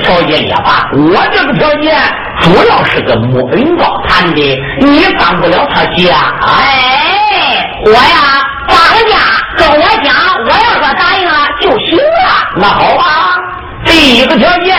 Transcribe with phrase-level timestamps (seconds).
[0.00, 1.96] 条件也罢，我这个条件
[2.40, 6.14] 主要是跟莫云高谈的，你当不了他家。
[6.42, 8.76] 哎，我呀，当
[9.08, 9.16] 家
[9.56, 10.14] 跟我讲，
[10.44, 12.56] 我要说答应了就行了。
[12.56, 13.38] 那好吧，
[13.84, 14.76] 第一个条件，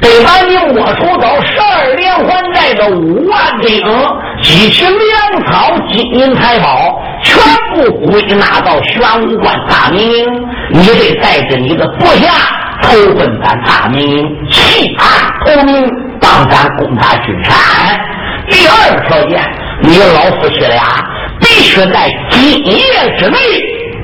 [0.00, 3.82] 得把你没收到十二连环寨的五万顶
[4.42, 7.42] 机器粮草、金银财宝，全
[7.74, 10.48] 部归纳到玄武关大明营。
[10.70, 12.32] 你得带着你的部下
[12.82, 14.26] 投奔咱大明
[14.76, 15.06] 营，弃暗
[15.40, 17.54] 投明，帮咱攻打君山。
[18.48, 19.42] 第二个条件，
[19.82, 20.82] 你老夫妻俩
[21.40, 23.38] 必须在今夜之内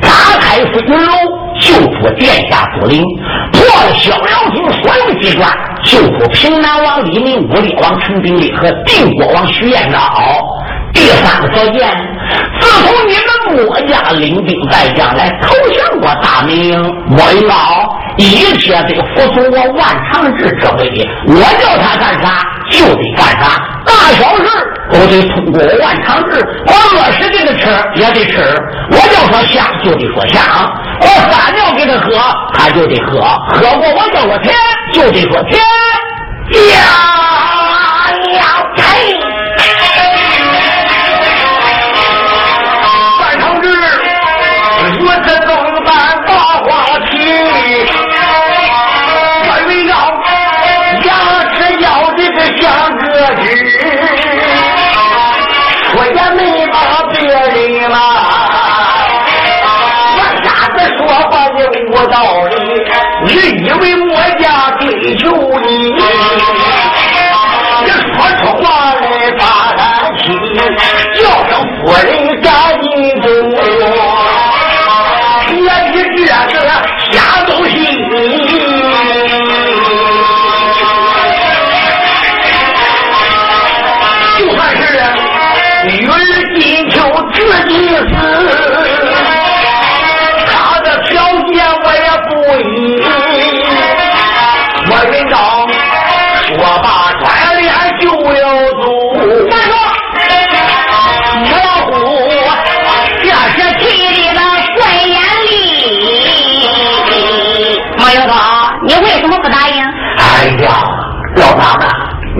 [0.00, 0.08] 打
[0.40, 1.12] 开飞云楼，
[1.60, 3.04] 救出殿下朱灵，
[3.52, 5.48] 破了逍遥亭所有机关，
[5.84, 9.98] 救出平南王李明、武烈王陈炳立和定国王徐彦昭。
[10.92, 11.88] 第三个条件，
[12.60, 13.14] 自从你
[13.56, 17.54] 们墨家领兵带将来投降过大明，莫云高
[18.18, 24.44] 一切得服从我万长志这位，我叫他干啥就得干啥，大小事
[24.92, 27.60] 都得通过我万长志，我饿时给他吃
[27.94, 28.34] 也得吃，
[28.90, 30.40] 我叫他下就得说下，
[31.00, 32.12] 我撒尿给他喝
[32.52, 34.54] 他就得喝，喝过我叫我天
[34.92, 35.58] 就得说天，
[36.70, 36.76] 呀
[62.12, 62.54] 道理，
[63.26, 63.32] 你
[63.64, 64.51] 以为我家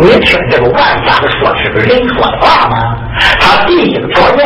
[0.02, 2.98] 你听这个万家的说是个人说的话吗？
[3.38, 4.44] 他第一个条件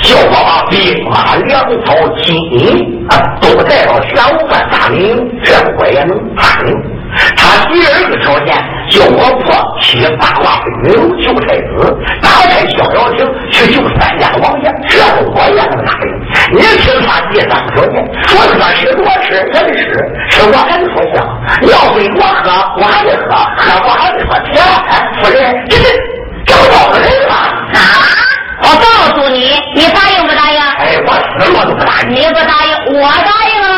[0.00, 6.94] 叫我把兵马粮草金银啊都带到玄武关大明，这我也能答应。
[7.36, 8.54] 他第二个条件
[8.88, 14.98] 叫我破七八卦飞云楼救太子，打开逍遥亭去救三家王爷，这
[15.34, 16.06] 我也能答应。
[16.54, 19.82] 你听他第三个条件，说喝吃多吃也得吃，
[20.30, 21.33] 吃我还得说香，
[21.74, 22.44] 要给我喝
[22.78, 24.62] 我还得喝，喝我还得说甜。
[24.88, 25.84] 哎，夫人，这是
[26.46, 27.34] 找到人了。
[27.34, 27.78] 啊！
[28.62, 28.86] 我告
[29.16, 30.60] 诉你，你答应不答应？
[30.60, 32.10] 哎，我死我都不答应。
[32.10, 33.68] 你不答应，我答应啊！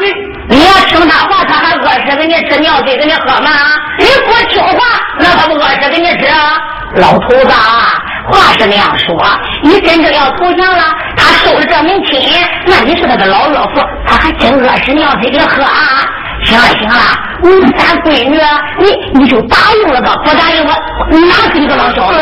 [0.00, 3.50] 你你要听他话，他还饿死给你吃，尿给给你喝吗？
[3.98, 4.78] 你不听话，
[5.18, 6.58] 那他不饿死给你吃啊？
[6.96, 7.94] 老头子啊，
[8.30, 9.16] 话是那样说，
[9.62, 10.82] 你真正要投降了，
[11.16, 12.20] 他收了这门亲，
[12.66, 16.08] 那你是他的老岳父，他还真饿死尿给你喝啊？
[16.42, 16.96] 行了行了，
[17.42, 18.38] 你咱闺女，
[18.78, 20.72] 你你就答应了吧，不答应我
[21.10, 22.18] 你哪是你个老小子？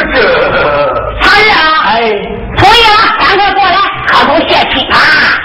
[1.20, 2.00] 常日啊，哎，
[2.56, 3.76] 同意了，赶快过来，
[4.06, 4.96] 磕头谢亲啊！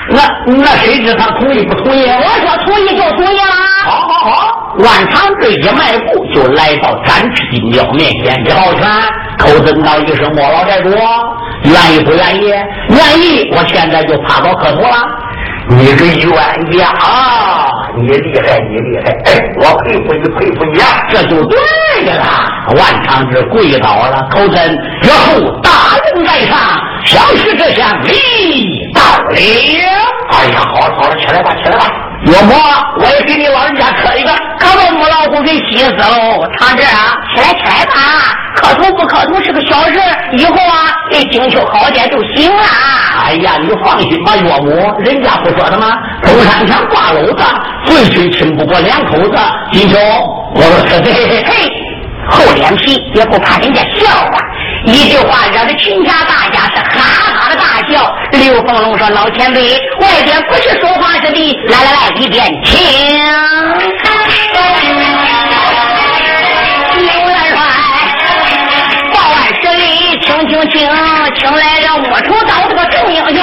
[0.09, 2.06] 那那谁知他同意不同意？
[2.07, 3.44] 我说同意就同意了。
[3.86, 8.88] 好好好，万长志一迈步就来到展翅金雕面前，一抱拳，
[9.38, 10.89] 口尊道一声：“莫老寨主，
[11.63, 12.48] 愿意不愿意？
[12.48, 14.98] 愿意，我现在就趴到磕头了。
[15.69, 17.69] 你个冤家啊！
[17.98, 19.12] 你厉害，你厉害！
[19.25, 21.06] 哎，我佩服你，佩服你啊！
[21.09, 21.57] 这就对
[22.06, 22.24] 了。
[22.69, 24.56] 万长志跪倒了，口尊
[25.01, 25.69] 然后大
[26.15, 26.57] 人在上，
[27.07, 29.36] 小婿这厢礼到了。
[30.30, 31.86] 哎呀，好了好了，起来吧，起来吧。
[32.25, 32.54] 岳母，
[33.00, 36.45] 我也给你老人家磕一个，可把母老虎给气死喽！
[36.59, 37.94] 长志啊，起来起来吧，
[38.56, 40.01] 磕头不磕头是个小事，
[40.33, 42.63] 以后啊给精修好点就行了。
[43.24, 45.98] 哎呀，你放心吧，岳母，人家不说的吗？
[46.24, 47.44] 东山墙挂篓子，
[47.86, 49.38] 岁岁亲不过两口子。
[49.71, 49.98] 金秋，
[50.56, 51.71] 我说嘿嘿嘿，
[52.30, 54.38] 厚脸皮也不怕人家笑话，
[54.86, 57.00] 一句话惹得群侠大家是哈
[57.34, 58.16] 哈的大笑。
[58.32, 62.78] 刘凤龙说：“老前辈，外边不是说话之地，来来来，一边请。”
[66.98, 67.58] 刘元帅
[69.14, 69.84] 报案十里，
[70.26, 70.90] 请请请，
[71.38, 73.38] 请来了我出刀这个众英雄。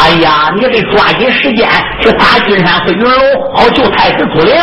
[0.00, 1.68] 哎呀，你得抓紧时间
[2.00, 3.10] 去打金山寺云楼，
[3.54, 4.54] 好救太子朱灵。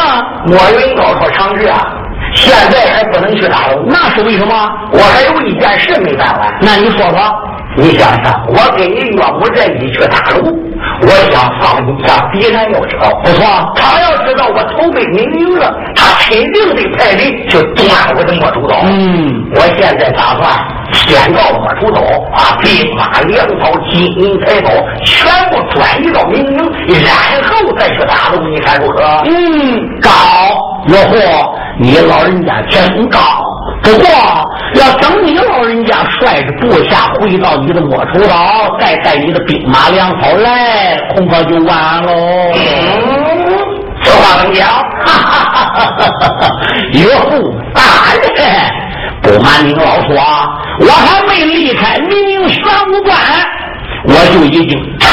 [0.45, 1.85] 莫云高说长治啊，
[2.33, 4.53] 现在还不能去打龙，那是为什么？
[4.91, 6.57] 我还有一件事没办完。
[6.61, 7.19] 那你说说。
[7.77, 10.57] 你想想，我跟你岳母这一去大陆，
[11.01, 13.09] 我想放不下必然要知道。
[13.23, 18.81] 不错，他要知道我投奔明营了，他肯定得派人去断我的莫愁岛。
[18.83, 20.53] 嗯，我现在打算
[20.93, 22.01] 先到莫愁岛，
[22.33, 24.69] 啊兵马、粮草、金银财宝
[25.03, 26.57] 全部转移到明营，
[27.03, 28.47] 然后再去大陆。
[28.47, 29.23] 你看如何？
[29.25, 30.09] 嗯，高，
[30.87, 31.15] 岳父，
[31.79, 33.19] 你老人家真高。
[33.81, 34.07] 不过，
[34.75, 42.11] 要等你老人家率着部下回到你的莫愁岛，再带你的兵马粮草来，恐怕就晚喽。
[42.53, 42.59] 嗯，
[44.03, 44.67] 这话能讲？
[44.67, 46.49] 哈哈哈哈哈！
[46.93, 47.81] 岳父大
[48.13, 48.23] 人，
[49.21, 50.15] 不瞒您老说，
[50.79, 53.15] 我还没离开明营玄武关，
[54.07, 55.07] 我就已经带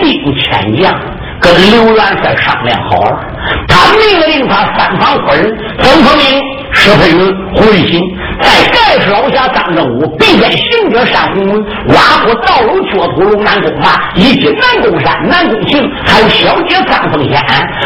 [0.00, 0.94] 兵遣将。
[1.40, 3.20] 跟刘元帅商量好了，
[3.68, 6.42] 他命令他三房夫人冯福明、
[6.78, 8.00] 石佩云、胡瑞新，
[8.40, 17.42] 在盖世老侠张正武，并肩行者单鸿文，挖过道路掘土龙南宫马，以及南宫山、南宫行，还有小姐张凤仙，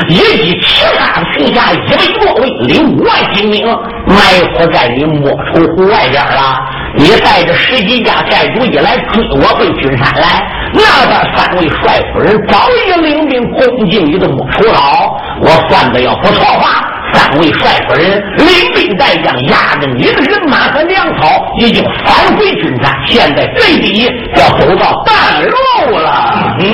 [0.09, 3.67] 以及其他群侠一百多位，领五万精兵，
[4.07, 4.15] 埋
[4.55, 6.59] 伏在你莫愁湖外边了。
[6.95, 15.19] 你带着十几家寨主一来追我回君山来，那边三位帅夫人早已领兵攻进你的莫愁岛。
[15.41, 21.29] 我算的要不错话，三位帅夫人领兵带将，压着你的人马和粮草，
[21.59, 22.97] 已经返回军山。
[23.07, 26.57] 现在最低要走到半路了。
[26.59, 26.65] 嗯，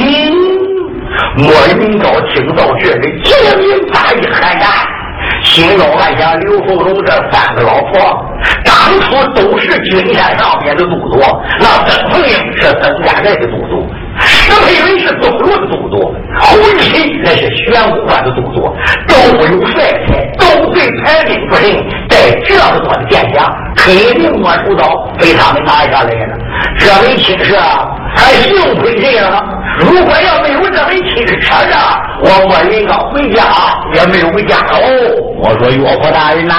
[1.37, 4.69] 莫云高听到这里，精明大义喊战。
[5.43, 8.25] 心中暗想：刘凤荣这三个老婆，
[8.65, 11.21] 当初都是军山上边的都督，
[11.61, 13.78] 那曾凤英是曾家寨的都督，
[14.21, 18.75] 石佩云是走路的动作，胡一新那是玄武关的动作，
[19.07, 19.15] 都
[19.47, 21.71] 有帅才，都对排兵不胜，
[22.09, 26.37] 带这么多的剑将，肯定莫愁岛被他们拿下来了。
[26.79, 27.57] 这位亲事
[28.17, 29.45] 还幸亏这样了？
[29.81, 31.77] 如果要没有这位亲事扯着，
[32.21, 33.45] 我莫云高回家
[33.95, 34.79] 也没有回家喽。
[35.41, 36.55] 我说岳父大人呐、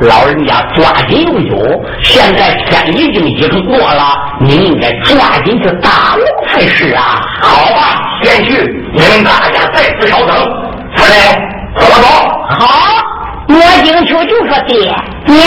[0.00, 1.56] 老人家抓紧用酒，
[2.02, 7.20] 现在天已经已经过了，你应该抓紧去大陆才是啊！
[7.40, 8.52] 好吧，先去，
[8.92, 10.36] 你们大家再次稍等。
[10.96, 11.14] 夫人，
[11.76, 12.06] 走走。
[12.50, 13.02] 好，
[13.48, 14.94] 我景秋就说：“爹
[15.26, 15.46] 娘，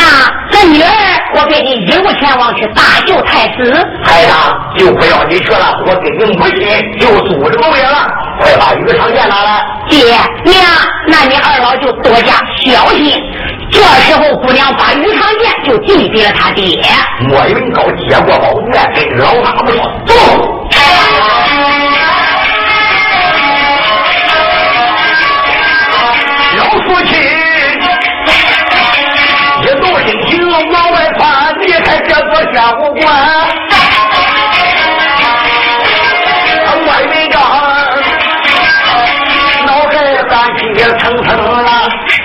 [0.52, 0.90] 这女儿
[1.36, 3.88] 我给你一路前往去搭救太子。
[4.04, 4.34] 孩子，
[4.78, 8.08] 就不要你去了，我给你母亲就组织工业了。
[8.40, 9.66] 快把鱼肠剑拿来。
[9.90, 10.04] 爹
[10.46, 10.64] 娘，
[11.08, 12.34] 那你二老就多加
[12.64, 13.14] 小心。
[13.72, 16.82] 这时候，姑娘把鱼肠剑就递给了他爹。
[17.28, 20.14] 莫云高接过宝剑，跟老大们说：“走。”
[32.54, 33.06] 这座玄武关。
[36.84, 37.36] 外围着
[39.66, 39.94] 脑海
[40.30, 40.62] 翻起
[41.00, 41.28] 层层
[41.64, 41.70] 了，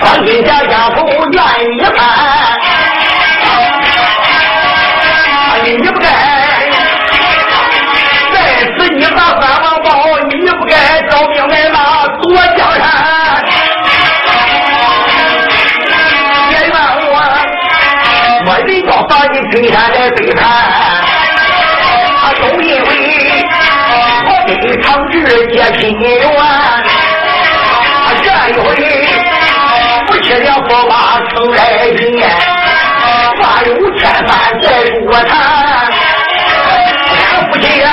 [0.00, 1.38] 当今家家头愿
[1.76, 1.78] 意。
[19.56, 22.88] 你君山来背叛，啊，都因为
[23.88, 25.14] 我跟长治
[25.46, 26.04] 结亲缘。
[28.22, 28.64] 这一回
[30.06, 30.92] 夫妻俩不把
[31.30, 31.98] 成来人，
[33.40, 34.64] 话有千番再
[35.00, 35.30] 说谈。
[37.08, 37.18] 俺
[37.50, 37.88] 夫妻俩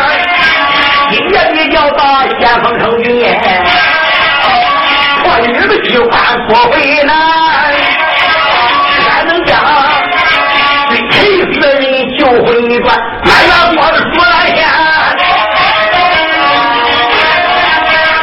[1.11, 2.01] 今夜比较大，
[2.39, 3.07] 先锋成军。
[5.25, 6.11] 我女的喜欢
[6.45, 7.09] 不回来，
[12.23, 12.47] 就回
[12.79, 12.87] 转，
[13.25, 14.57] 满院我的出来天，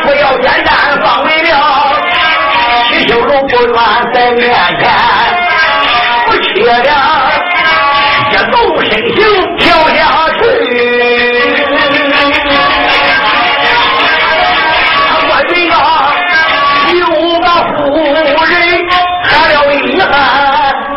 [0.02, 1.52] 不要简单放为了，
[2.88, 3.76] 七修路不远
[4.14, 4.40] 在面
[4.80, 4.82] 前，
[6.26, 6.90] 不缺了，
[8.30, 9.20] 一动身形
[9.58, 10.00] 跳下
[10.38, 10.40] 去。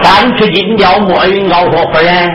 [0.01, 0.07] 三
[0.37, 2.29] 尺金雕莫云高说：“夫人，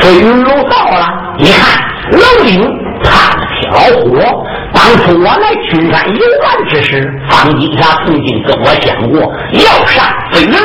[0.00, 1.08] 飞云楼到了。
[1.38, 1.82] 你看
[2.12, 2.62] 楼顶
[3.02, 4.44] 趴着铁老虎。
[4.74, 9.20] 当初我来青山游玩之时，方金霞曾经跟我讲过，
[9.52, 10.58] 要上飞云楼，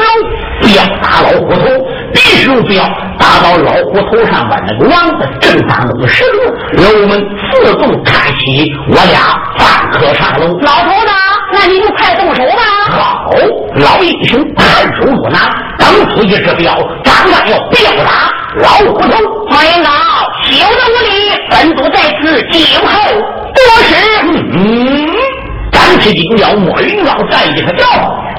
[0.61, 1.61] 不要打老虎头，
[2.11, 2.83] 必须不要
[3.19, 9.19] 打到老虎头上把那个王子正当那个石头，楼门自动开启，我俩
[9.59, 10.57] 方可上楼。
[10.59, 11.11] 老头子，
[11.51, 12.61] 那你就快动手吧。
[12.89, 13.31] 好，
[13.75, 15.39] 老英雄看手入拿。”
[15.79, 18.29] 当初一只表，刚刚要吊打
[18.61, 19.07] 老虎头。
[19.49, 19.89] 马云高，
[20.43, 21.31] 休得无礼！
[21.49, 22.91] 本督在此静候
[23.55, 23.95] 多时。
[24.53, 25.07] 嗯，
[25.71, 27.85] 赶起金雕，莫云高再一个叫。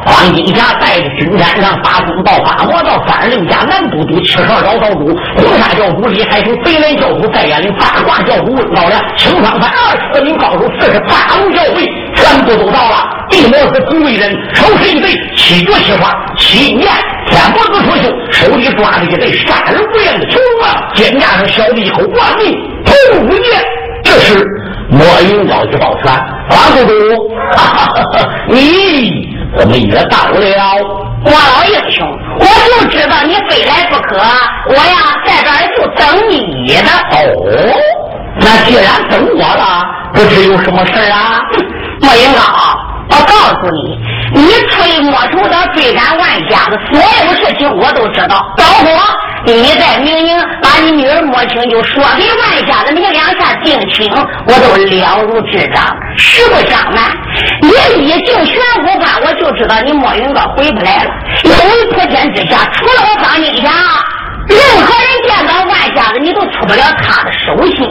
[0.03, 11.87] 黄金霞带着军山上八公道、八魔道、三令家南都督、七十二道道主、红沙教主、李海生、北连教主、戴眼岭八卦教主老梁、青方派二十名高手、四十八路教会，
[12.21, 13.09] 全部都到了。
[13.31, 16.89] 地魔是同为人，手持一对七绝七花、七年
[17.31, 23.65] 天脖子出袖，手里抓着一对杀人不厌的球啊，肩胛上削了一口万命铜五剑。
[24.03, 24.45] 这时
[24.89, 26.13] 莫云高去抱拳，
[26.49, 26.93] 黄都督，
[28.49, 29.29] 你。
[29.59, 30.39] 怎么也到了？
[31.25, 32.07] 我老英雄，
[32.39, 34.17] 我就知道你非来不可，
[34.69, 36.89] 我呀在这儿就等你的。
[37.11, 37.19] 哦，
[38.39, 39.85] 那既然等我了，
[40.15, 41.43] 不知有什么事啊？
[42.01, 42.41] 莫云高，
[43.11, 43.99] 我告诉你，
[44.41, 48.91] 你吹莫愁的追赶万家的所有事情，我都知道，包括。
[49.43, 54.07] 你在明明把你女儿摸清，就说给万家的那两下定亲，
[54.47, 55.97] 我都了如指掌。
[56.19, 57.11] 实不相瞒，
[57.63, 58.55] 你一进玄
[58.85, 61.11] 武关，我就知道你莫云高回不来了。
[61.43, 63.71] 因为普天之下，除了我方金霞，
[64.47, 67.87] 任何人见到万下子，你都出不了他的手心。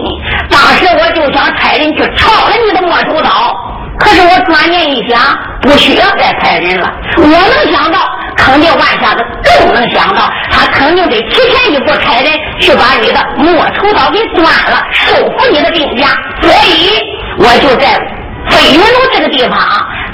[0.50, 3.56] 当时我就想派人去抄了你的莫愁刀，
[4.00, 5.20] 可是我转念一想，
[5.62, 6.91] 不需要再派人了。
[7.18, 8.00] 我能想到。
[8.38, 16.08] 肯定万下子更能想到，他肯定得提前一步派人去把你的莫愁刀给断了，收复你的兵家。
[16.41, 17.01] 所以
[17.38, 18.00] 我就在
[18.50, 19.60] 飞云楼这个地方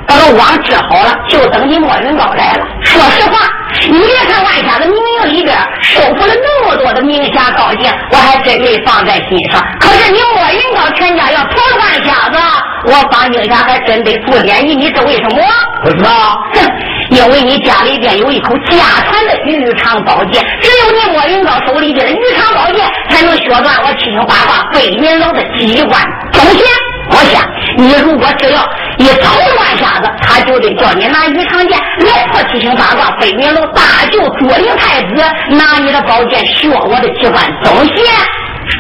[0.08, 2.66] 把个网治好了，就等你莫云高来了。
[2.84, 3.50] 说实话，
[3.82, 9.62] 你别看万家子名营里边收复了那么多的名侠高杰，我还真没放在心上。
[9.80, 12.38] 可是你莫云高全家要投了万家子，
[12.86, 14.76] 我方静霞还真得负点意。
[14.76, 15.42] 你知为什么？
[15.84, 16.12] 不知道。
[16.54, 16.62] 哼
[17.10, 18.78] 因为你家里边有一口家
[19.10, 26.02] 传的鱼肠宝剑，只有你莫云高手里边的鱼肠宝剑，才能削断我七星八卦飞云楼的机关。
[26.32, 26.62] 总线。
[27.08, 27.40] 我想，
[27.78, 28.62] 你如果只要
[28.98, 37.44] 一捣乱下子，他就得叫你拿鱼肠剑来破七星八卦飞云楼，大舅左灵太子，拿你的宝剑学我的机关。
[37.64, 37.94] 东西。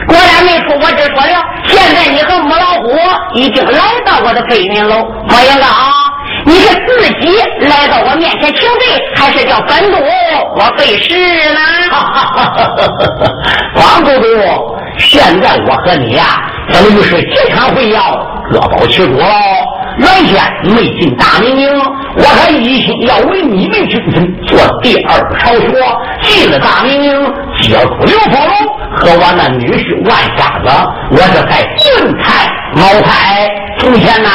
[0.07, 1.43] 果然没出我只说了。
[1.67, 2.97] 现在你和母老虎
[3.33, 6.14] 已经来到我的飞云楼，欢迎了啊。
[6.45, 7.37] 你是自己
[7.67, 9.97] 来到我面前请罪，还是叫本督
[10.55, 11.15] 我背诗
[11.53, 11.59] 呢？
[13.75, 14.25] 王都督，
[14.97, 16.23] 现在我和你呀，
[16.71, 17.99] 等于是几场会要
[18.51, 19.25] 各保其主喽。
[19.97, 20.43] 原先
[20.75, 21.67] 没进大明营，
[22.17, 25.67] 我还一心要为你们军臣做第二个朝学。
[26.21, 28.51] 进了大明营，接住刘凤龙
[28.95, 30.69] 和我那女婿万瞎子，
[31.11, 33.49] 我这才进台茅台。
[33.79, 34.29] 从前呐。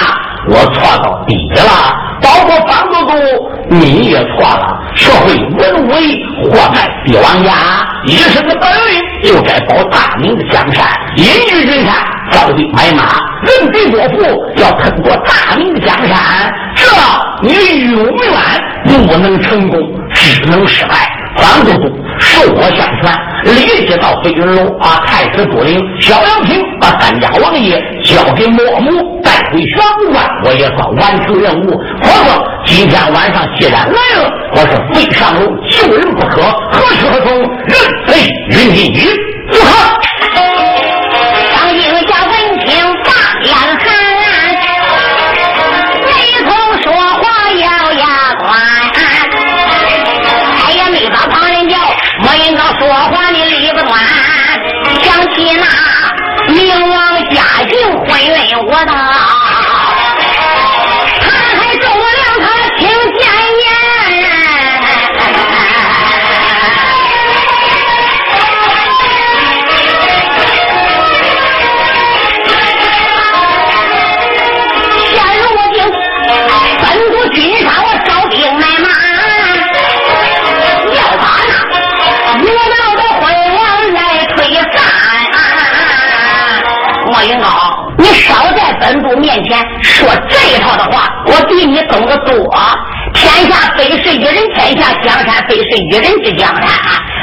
[0.48, 3.14] 我错到底了，包括方都，
[3.68, 4.78] 你也错了。
[4.94, 7.52] 社会文为祸害帝王家，
[8.06, 11.94] 一生的本领就该保大明的江山，隐居云山，
[12.32, 13.04] 招兵买马，
[13.42, 16.84] 人敌我父，要吞过大明的江山，这
[17.42, 19.78] 你永远不能成功，
[20.12, 21.16] 只能失败。
[21.36, 21.70] 方都
[22.18, 29.19] 受我相传，立即到飞云楼把太子朱灵、萧阳平把三家王爷交给莫母，
[29.52, 31.80] 回玄武关，我也算完成任务。
[32.02, 36.42] 皇上今天晚上既然来了，我是非上楼救人不可，
[36.72, 37.38] 何去何从？
[37.38, 37.74] 人
[38.06, 39.00] 非云泥雨，
[39.50, 40.09] 不可。
[90.50, 92.34] 这套的话，我比你懂得多。
[93.14, 96.68] 天下非是一人天下，江山非是一人之江山。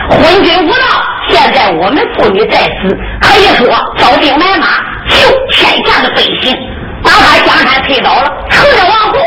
[0.10, 3.68] 昏君无道，现在我们妇女在此，可以说
[3.98, 4.68] 招兵买马，
[5.10, 5.18] 救
[5.52, 6.56] 天下的百姓，
[7.04, 9.20] 把他江山推倒了，成了王后，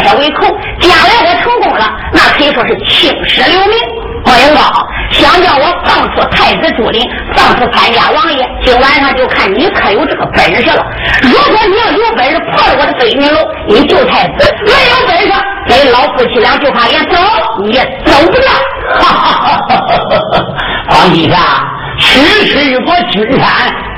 [0.00, 0.46] 代他为寇。
[0.80, 3.74] 将来我成功了，那可以说是青史留名。
[4.22, 7.00] 莫云高，想叫我放出太子朱林，
[7.34, 10.84] 放出三家王爷，今晚上就看你可有这个本事了。
[11.22, 15.32] 如果你要有本事破了我的飞云楼，你救太子；没有本事，
[15.66, 17.16] 给老夫妻俩就怕连走
[17.62, 18.46] 你也走不了。
[19.00, 19.76] 哈哈哈哈
[20.32, 20.44] 哈！
[20.90, 21.38] 皇陛下，
[21.98, 23.48] 区区一座金山，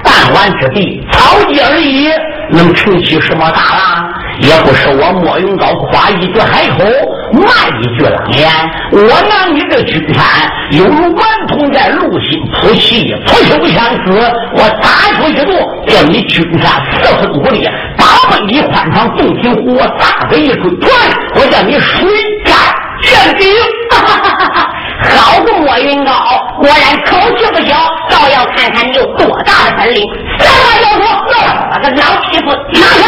[0.04, 2.08] 弹丸之地，草芥而已，
[2.50, 4.11] 能成起什么大浪？
[4.42, 6.84] 也不是我莫云高夸一句海口，
[7.32, 8.50] 骂一句狼言。
[8.90, 10.24] 我拿你这军山，
[10.72, 14.12] 犹如顽童在路心扑气，扑球相思。
[14.54, 15.52] 我打出一路，
[15.86, 20.90] 叫你军山四分五裂，八百里宽敞洞庭湖，我打个一追团，
[21.36, 22.08] 我叫你水
[22.44, 22.56] 战
[23.00, 23.48] 全顶。
[25.10, 26.12] 好个莫云高，
[26.58, 27.76] 果然口气不小，
[28.10, 30.02] 倒要看看你有多大的本领。
[30.38, 31.30] 三把交出，
[31.70, 33.06] 那个老匹夫，拿下！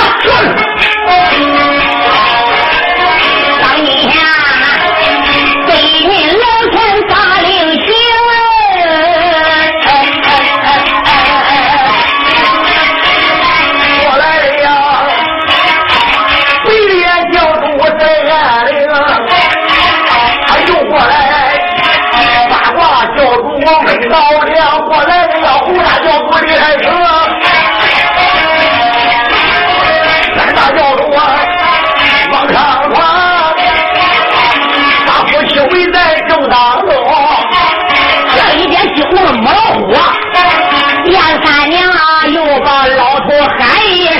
[42.96, 43.26] 老头
[43.58, 44.14] 喊一声，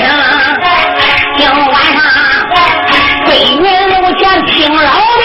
[1.37, 1.97] 今晚上
[3.25, 5.23] 闺女路前听饶命，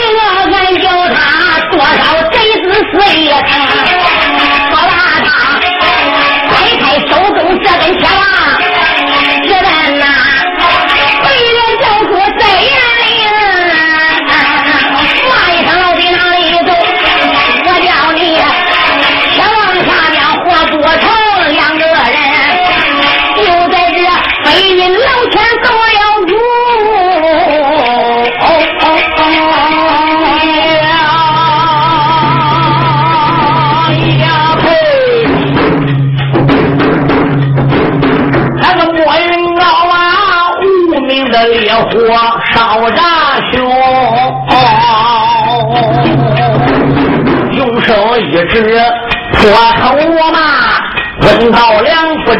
[0.52, 1.18] 俺叫他
[1.70, 1.84] 多少
[2.30, 3.32] 辈子岁呀！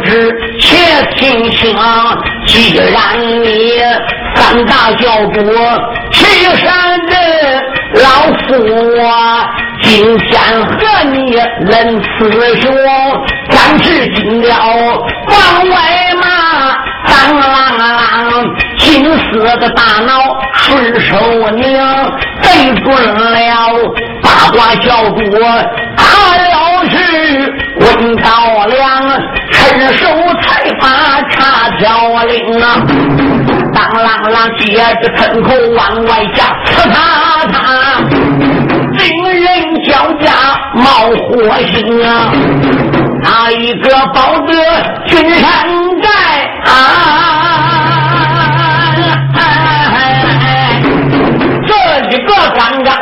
[0.00, 0.76] 知，且
[1.16, 1.76] 听清。
[2.46, 3.80] 既然你
[4.34, 5.40] 三大教主
[6.10, 6.24] 岐
[6.56, 7.62] 山人，
[7.94, 8.02] 老
[8.46, 8.48] 夫
[8.96, 9.00] 我
[9.82, 10.70] 今天和
[11.12, 11.36] 你
[11.66, 12.10] 论雌
[12.60, 12.74] 雄，
[13.50, 14.50] 暂时进了
[15.28, 15.74] 房外
[16.20, 16.26] 嘛，
[17.06, 17.42] 当啷
[17.78, 17.78] 啷，
[18.78, 20.10] 金丝的大脑
[20.54, 21.62] 顺手拧，
[22.42, 23.34] 对准了
[24.22, 25.18] 八卦教主
[25.96, 26.40] 他了。
[26.88, 26.96] 是
[27.78, 28.30] 问道
[28.66, 28.82] 良，
[29.70, 30.04] 伸手
[30.42, 30.88] 才把
[31.30, 32.82] 茶条领啊！
[33.72, 36.98] 当啷啷，接着喷口往外下，呲他
[37.52, 37.54] 他，
[38.98, 39.44] 令人
[39.84, 40.26] 脚下
[40.74, 40.82] 冒
[41.28, 41.30] 火
[41.68, 42.32] 星啊！
[43.22, 44.52] 哪一个保得
[45.06, 45.44] 君山
[46.02, 46.08] 寨
[46.64, 46.68] 啊？
[51.68, 51.72] 这
[52.08, 52.99] 一个刚刚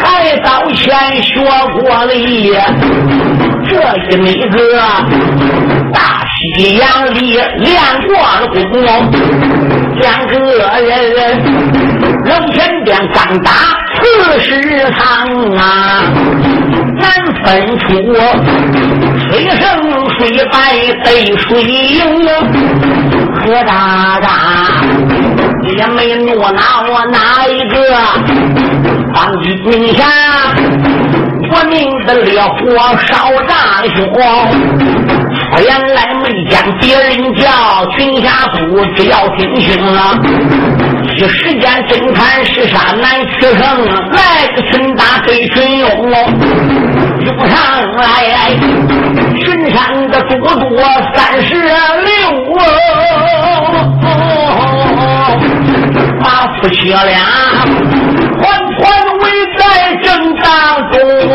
[0.00, 1.40] 还早前学
[1.72, 2.52] 过礼，
[3.68, 4.56] 这一那个
[5.92, 7.20] 大西洋里
[7.58, 7.72] 练
[8.06, 8.76] 过了功，
[10.00, 11.42] 两个人
[12.24, 13.50] 龙泉殿刚打
[14.02, 14.50] 四十
[14.92, 14.98] 场
[15.56, 15.60] 啊，
[16.98, 17.04] 难
[17.42, 17.46] 分
[17.78, 17.86] 出
[19.28, 19.62] 水胜
[20.18, 20.18] 水
[20.52, 20.56] 败
[21.04, 21.98] 对水赢，
[23.34, 24.26] 何大大。
[25.76, 27.76] 也没怒恼我哪一个，
[29.18, 30.06] 当今名下，
[31.50, 32.56] 我命的烈火
[33.04, 33.98] 烧炸了胸。
[35.60, 37.50] 原来没将别人叫，
[37.96, 38.56] 群侠府
[38.94, 40.14] 只要听清了。
[41.16, 43.58] 一时间侦探是杀难取胜，
[44.12, 45.88] 来个群打对群勇，
[47.24, 47.56] 涌上
[47.96, 48.54] 来，
[49.36, 50.78] 群山的多多
[51.12, 51.66] 三十六。
[56.20, 57.02] 把夫妻俩
[59.58, 60.46] 在正当
[60.92, 61.32] 中，我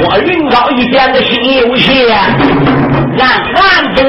[0.00, 3.22] 莫云高一见的心有些暗
[3.54, 4.00] 暗的。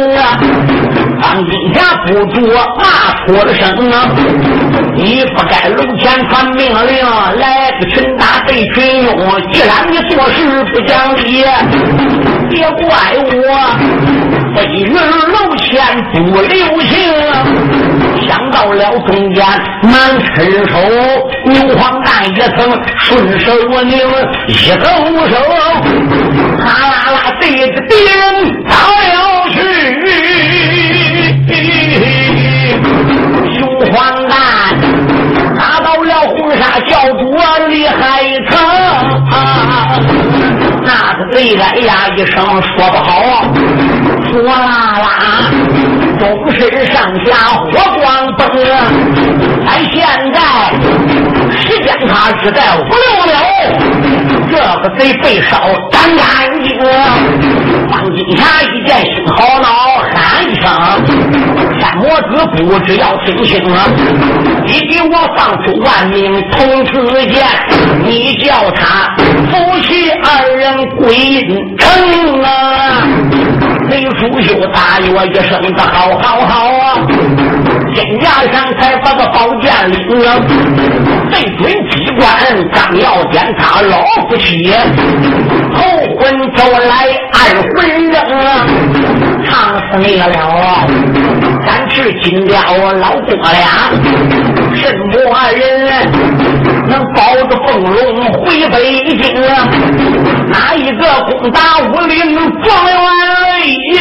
[1.21, 2.35] 当今下不住
[2.77, 2.83] 骂
[3.25, 4.09] 出了声啊！
[4.95, 7.05] 你不该楼前传命令，
[7.39, 9.09] 来个群打对群拥。
[9.51, 11.45] 既然你做事不讲理，
[12.49, 12.87] 别怪
[13.17, 13.29] 我
[14.55, 15.69] 飞云楼前
[16.11, 17.90] 不留情。
[18.31, 19.45] 想到了中间
[19.83, 19.93] 难
[20.33, 20.73] 伸手，
[21.43, 22.65] 牛黄蛋也曾
[22.97, 23.97] 顺手我拧
[24.47, 24.85] 一走
[25.27, 25.35] 手，
[26.63, 28.09] 哈啦啦对着敌人
[28.69, 28.71] 打
[29.11, 29.57] 了去。
[33.49, 33.59] 牛
[33.91, 33.95] 黄
[34.29, 34.33] 蛋
[35.57, 37.21] 打到了红纱教主
[37.67, 37.99] 李海
[38.49, 38.51] 成，
[40.85, 43.09] 那个贼哎呀一声说不好，
[44.31, 45.05] 说啦啦，
[46.21, 47.65] 终身上下火
[47.99, 48.47] 光崩。
[49.65, 49.93] 但现
[50.31, 50.39] 在
[51.57, 52.93] 时间他只在五六
[53.25, 53.33] 秒，
[54.51, 55.57] 这个贼被烧
[55.91, 56.69] 干干净。
[57.89, 59.67] 方金霞一见心好恼，
[60.13, 60.63] 喊一声
[61.81, 63.89] ：“三魔子不知要听清了！
[64.65, 67.45] 你给我放出万命童子剑，
[68.05, 69.13] 你叫他
[69.51, 73.03] 夫妻二人归阴城啊！”
[73.91, 76.95] 雷叔秀大约一声的好好好啊！
[77.93, 80.39] 肩胛上才把个宝剑领了，
[81.29, 82.25] 对准机关
[82.71, 84.73] 刚要点他老夫妻，
[85.75, 85.83] 头
[86.15, 87.37] 魂走来二
[87.75, 87.77] 魂
[88.09, 88.15] 扔，
[89.43, 90.87] 唱死你了！
[91.65, 92.57] 敢吃金雕
[92.93, 93.91] 老哥俩，
[94.73, 95.13] 什么
[95.51, 95.61] 人
[96.87, 97.93] 能保着凤龙
[98.33, 98.75] 回北
[99.17, 99.21] 京？
[100.49, 102.69] 哪一个攻打武林状
[103.93, 103.99] 元？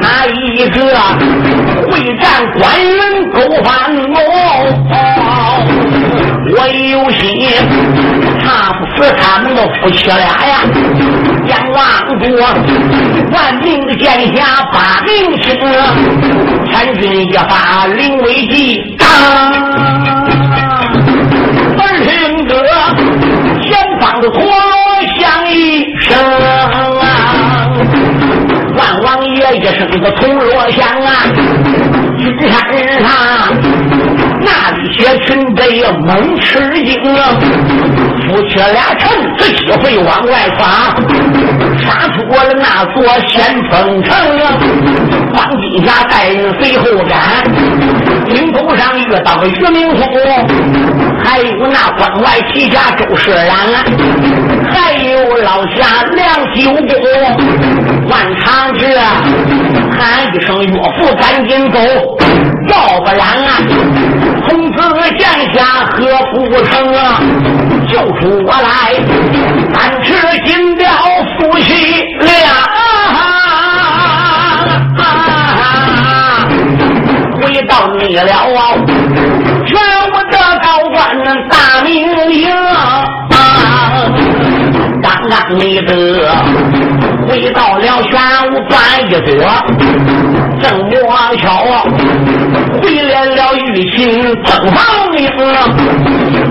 [0.00, 0.74] 哪一个
[1.90, 2.24] 会战
[2.58, 3.68] 官人勾翻
[4.12, 4.16] 我？
[6.56, 7.20] 我有心
[8.44, 10.52] 查不死他们的夫妻俩呀！
[11.46, 11.78] 阎王
[12.18, 12.22] 国
[13.32, 14.04] 万民的剑
[14.36, 14.38] 下
[14.72, 15.10] 把名
[15.42, 15.48] 清，
[16.74, 19.06] 千钧一发临危急，当
[21.78, 22.52] 耳听得
[23.62, 24.50] 前方的陀螺
[25.16, 26.18] 响一声。
[28.76, 31.08] 万王爷一声个铜锣响啊，
[32.18, 32.52] 金山
[33.00, 33.08] 上
[34.44, 37.34] 那里些群贼猛吃惊啊，
[38.26, 40.94] 夫妻俩趁此机会往外闯，
[41.78, 44.44] 杀出了那座先锋城啊。
[45.34, 47.42] 方金霞带人随后赶，
[48.28, 50.04] 顶头上遇到个于明松，
[51.24, 53.84] 还有那关外旗下周世兰啊，
[54.72, 58.64] 还有老侠梁九公，万长。
[58.78, 58.84] 是
[59.96, 61.78] 喊一声岳父，赶紧走，
[62.68, 63.50] 要不然啊，
[66.48, 67.20] 不成啊？
[67.88, 68.94] 救出我来，
[69.72, 70.08] 三尺
[70.44, 70.88] 金雕
[71.38, 71.68] 夫妻
[72.20, 72.32] 俩，
[77.40, 78.58] 回到你了啊！
[79.66, 79.76] 全
[80.12, 80.94] 我的高官
[81.48, 81.54] 大
[81.84, 81.92] 名
[82.28, 83.04] 名啊，
[85.02, 85.90] 刚刚你的。
[87.26, 88.12] 回到了玄
[88.52, 88.74] 武关
[89.08, 89.32] 一座，
[90.60, 90.94] 正摸
[91.36, 91.44] 巧
[92.84, 95.26] 回来了玉琴曾房命，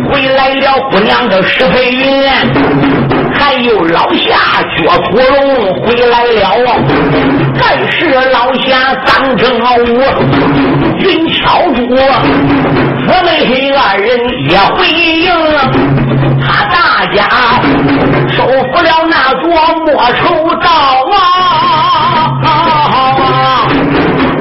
[0.10, 2.24] 回来了姑娘的石佩云，
[3.36, 6.66] 还有老夏薛屠龙回来了，
[7.62, 10.02] 再是老夏张正武
[10.98, 14.18] 云巧珠，姊妹二人
[14.50, 15.32] 也回应。
[16.42, 17.30] 他大家
[18.36, 19.46] 收复了那座
[19.86, 20.24] 莫愁
[20.56, 20.68] 道
[21.16, 22.83] 啊！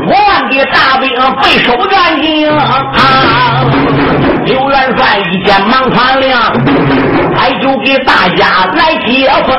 [0.06, 1.10] 万的大兵
[1.42, 2.48] 被收干净。
[4.44, 6.36] 刘元帅一见忙传令，
[7.36, 9.50] 还就给大家来接风。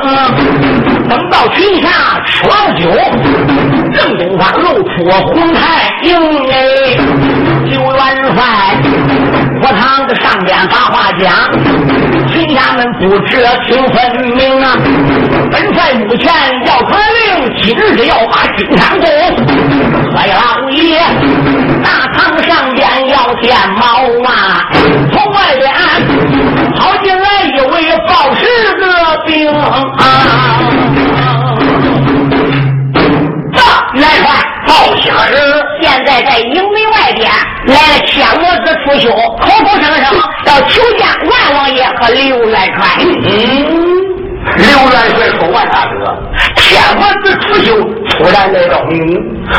[1.08, 1.88] 等到群下
[2.26, 2.82] 吃完酒，
[3.92, 4.92] 正东方露出
[5.26, 5.60] 红太
[6.02, 6.54] 阳哎，
[7.66, 8.00] 刘元
[8.34, 8.36] 帅
[9.62, 11.24] 我堂子上边把话讲。
[12.34, 13.96] 群侠们不知情分
[14.34, 14.76] 明啊！
[15.52, 16.26] 本帅目前
[16.66, 19.06] 要传令，今日要把金山攻。
[20.10, 20.98] 崔老爷，
[21.84, 23.84] 大堂上边要见毛
[24.28, 24.68] 啊！
[25.12, 25.72] 从外边
[26.76, 28.42] 跑进来一位报事
[28.80, 28.84] 的
[29.26, 29.94] 兵啊！
[33.54, 33.62] 大
[33.94, 34.26] 元帅，
[34.66, 37.30] 报信儿，现在在营门外边
[37.66, 40.04] 来了千魔子出修，口口声声
[40.46, 42.80] 要求见万王爷和刘元帅。
[43.00, 43.93] 嗯，
[48.34, 48.50] 刘元帅说完啥子？
[48.50, 48.78] 天魔子出修突然来到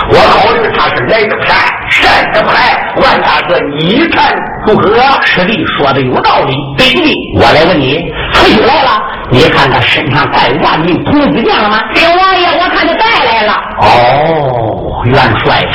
[0.09, 1.47] 我考虑他是来的派，
[1.89, 2.51] 善的派，
[2.97, 4.35] 问他个你看
[4.67, 4.99] 如何？
[5.23, 6.53] 师弟说的有道理。
[6.77, 7.97] 对的，我来问你，
[8.33, 9.01] 出去来了？
[9.31, 11.81] 你看他身上带万命童子剑了吗？
[11.93, 13.53] 刘王爷，我看他带来了。
[13.81, 15.71] 哦，元帅呀，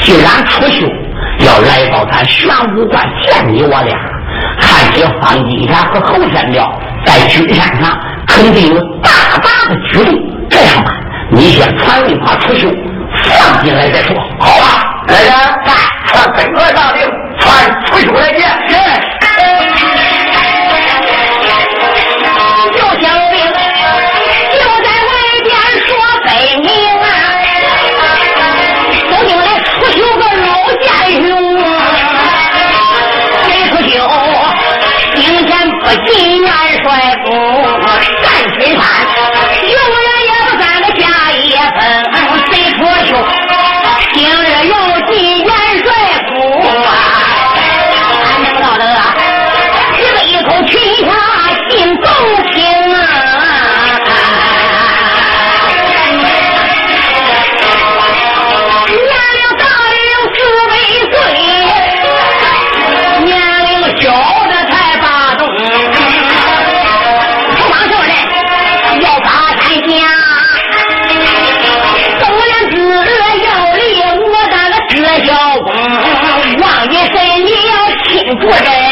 [0.00, 0.86] 既然出修
[1.40, 3.96] 要来到咱玄武关见你我俩，
[4.58, 6.72] 看起方金霞和侯天彪
[7.04, 10.14] 在军山上肯定有大大的举动。
[10.50, 10.92] 这样吧，
[11.34, 12.68] 你先传令把出修
[13.24, 14.16] 放进来再说。
[14.38, 15.32] 好吧，来人，
[16.06, 18.40] 传本官大令，传出修来见。
[18.68, 18.74] 是。
[36.06, 36.50] 进元
[36.82, 37.30] 帅府，
[78.44, 78.83] 过人，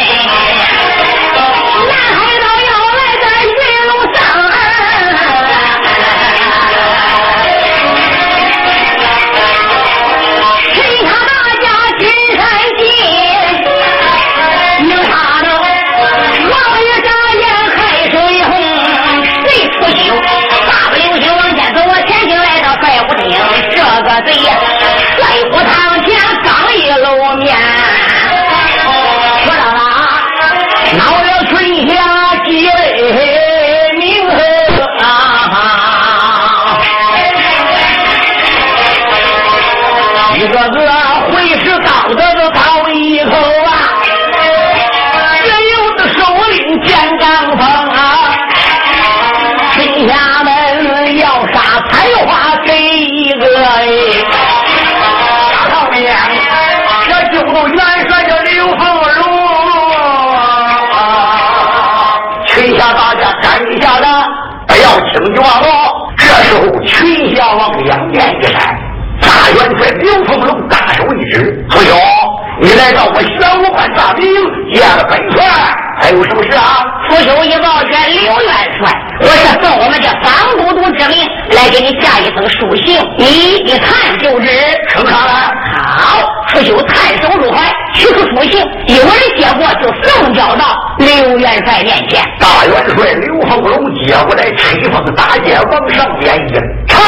[91.52, 92.22] 元帅面前。
[92.38, 96.52] 大元帅刘凤龙接过来，吹风大剑往上边一
[96.88, 96.98] 看，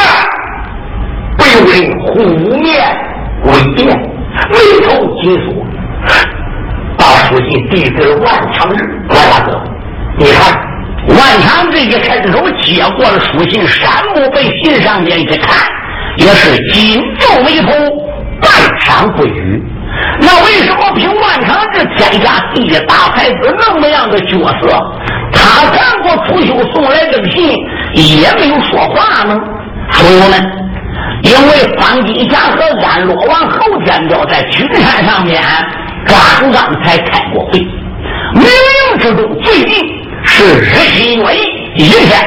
[1.37, 1.73] 不由人
[2.05, 2.13] 虎
[2.59, 2.95] 面
[3.43, 3.87] 微变，
[4.51, 5.65] 眉头紧锁，
[6.97, 8.77] 把书信递给了万长日，
[9.09, 9.59] 万大哥。
[10.17, 10.53] 你看，
[11.07, 15.67] 万长这一伸手接过了书信，山木被信上面一看，
[16.17, 17.71] 也是紧皱眉头，
[18.39, 19.63] 半晌不语。
[22.05, 24.67] 那为什么凭万长这天下第一大才子那么样的角色，
[25.31, 27.57] 他看过楚修送来的信，
[27.93, 29.35] 也没有说话呢？
[29.91, 30.39] 朋友们，
[31.23, 35.41] 因为方金霞和安洛王侯天彪在君山上面
[36.05, 37.59] 刚刚才开过会，
[38.33, 40.05] 冥冥之中最近。
[40.27, 41.39] 是日新月异，
[41.75, 42.19] 一天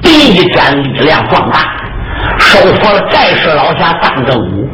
[0.00, 1.58] 比一天力量壮大，
[2.38, 4.69] 收服了盖世老侠张正武，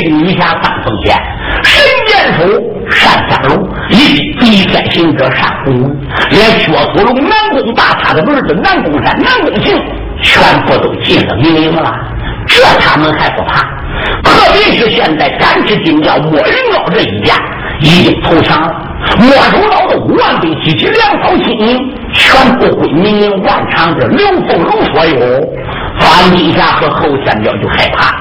[0.00, 1.14] 北女侠张凤仙，
[1.62, 2.46] 神箭手
[2.88, 5.96] 单三龙，以及逼天行者单鸿文，
[6.30, 9.78] 连薛福龙、南宫大他的儿子南宫山、南宫行，
[10.22, 11.92] 全部都进了民营了。
[12.46, 13.62] 这他们还不怕，
[14.22, 17.34] 特别是现在赶之金教莫云老这一家
[17.80, 18.72] 已经投降了。
[19.18, 25.20] 莫州岛的五万兵及其粮草金银，全部归民营万长之刘凤龙所有。
[25.98, 28.14] 方金霞和侯天彪就害怕，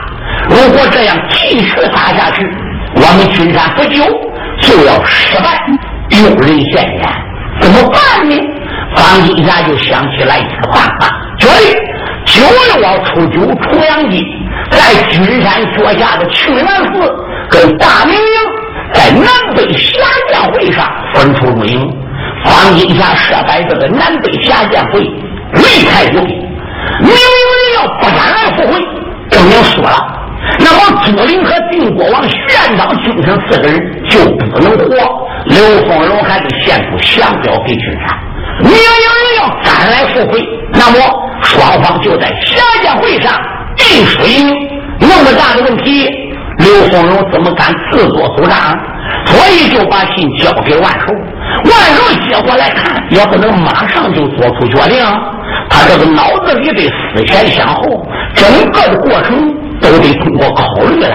[0.49, 2.47] 如果这样继续打下去，
[2.95, 4.03] 我们君山不久
[4.61, 5.65] 就要失败，
[6.09, 7.09] 丢人现眼，
[7.59, 8.35] 怎么办呢？
[8.95, 11.75] 方金霞就想起来一个办法，决定
[12.25, 14.21] 九月初九重阳节，
[14.71, 17.13] 在君山脚下的屈原寺
[17.49, 18.21] 跟大明营。
[18.93, 21.81] 在南北侠剑会上分出输赢，
[22.45, 25.01] 方金霞设摆这个南北侠剑会，
[25.53, 26.39] 擂台有名。
[27.01, 28.79] 明明要不敢来赴会，
[29.29, 30.21] 证明说了。
[30.59, 35.25] 那么朱灵和定国王玄奘君臣四个人就不能活。
[35.45, 38.17] 刘凤荣还得献出降表给君山，
[38.61, 40.97] 明有人要赶来赴会，那么
[41.43, 43.31] 双方就在下见会上
[43.75, 44.51] 定输赢。
[44.99, 46.09] 那么大的问题，
[46.57, 48.57] 刘凤荣怎么敢自作主张？
[49.27, 51.13] 所以就把信交给万寿。
[51.63, 55.05] 万寿接过来看，也不能马上就做出决定，
[55.69, 57.83] 他这个脑子里得思前想后，
[58.35, 61.09] 整个的过程都得通过考虑来。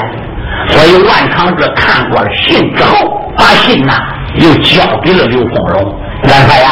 [0.69, 3.95] 所以万长志看过了信之后，把信呐
[4.35, 6.01] 又交给了刘凤荣。
[6.25, 6.71] 元帅呀，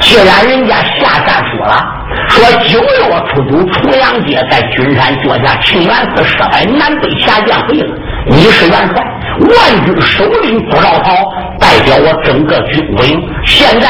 [0.00, 1.84] 既然人家下战书了，
[2.28, 7.94] 说九月初九重阳节在君山脚下清源寺设摆南北下见会了，
[8.26, 9.04] 你是元帅，
[9.40, 11.12] 万军首领朱兆涛
[11.58, 13.88] 代表我整个军委，现在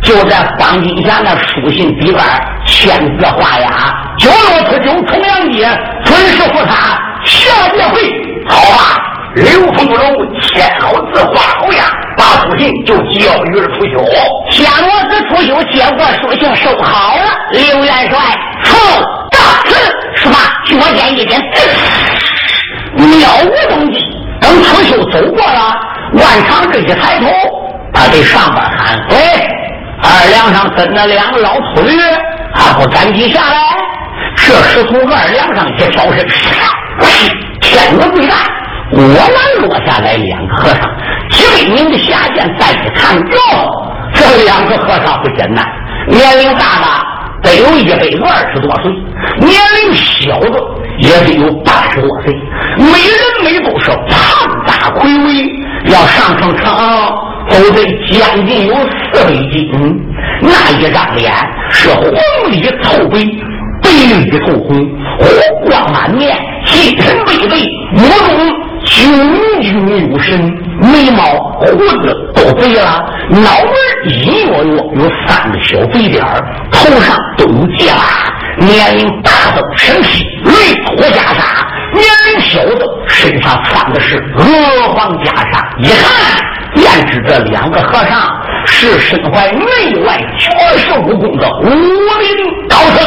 [0.00, 2.24] 就在方金霞那书信底板
[2.64, 3.70] 签字画押，
[4.18, 5.66] 九月初九重阳节
[6.04, 8.00] 准时赴他下界会。
[8.46, 9.00] 好吧，
[9.34, 11.84] 刘凤荣签好字画好押，
[12.16, 14.04] 把书信就交予了楚修。
[14.50, 17.22] 夏罗子楚修接过书信，收好了。
[17.52, 18.18] 刘元帅，
[18.64, 19.74] 奉大臣，
[20.16, 20.36] 是吧？
[20.66, 21.40] 脚尖一点，
[22.96, 23.98] 了无踪迹。
[24.40, 25.74] 等楚修走过了，
[26.12, 27.26] 万长志一抬头，
[27.94, 29.16] 他对上边喊：“喂，
[30.02, 31.98] 二梁上跟着两个老秃驴，
[32.54, 33.76] 还不赶紧下来？”
[34.36, 36.26] 这时从二梁上一挑身，
[37.60, 38.34] 天子最大，
[38.90, 40.90] 果然落下来两个和尚。
[41.30, 43.36] 几位您的下线再一看，哟，
[44.12, 45.64] 这两个和尚不简单，
[46.08, 46.86] 年龄大的
[47.42, 47.96] 得有一百
[48.28, 48.92] 二十多岁，
[49.38, 49.52] 年
[49.82, 50.60] 龄小的
[50.98, 52.34] 也得有八十多岁，
[52.76, 55.52] 每人每都是胖大魁伟，
[55.86, 56.64] 要上上称
[57.50, 58.74] 都得将近有
[59.12, 60.00] 四百斤。
[60.40, 61.32] 那一张脸
[61.70, 62.10] 是红
[62.50, 63.18] 里透白。
[63.82, 64.74] 白里透红，
[65.18, 65.28] 红
[65.66, 68.63] 光满面，气沉巍巍，魔容
[68.94, 70.38] 炯炯有神，
[70.80, 71.24] 眉毛
[71.58, 73.74] 胡子都白了，脑门
[74.06, 80.52] 隐约约有三个小白点儿头上都有结疤，年龄大的身披雷
[80.84, 81.42] 火袈裟，
[81.92, 86.04] 年龄小的身上穿的是鹅黄袈裟，一看
[86.74, 93.00] 便知这两个和尚是身怀内外绝世武功的武林高手。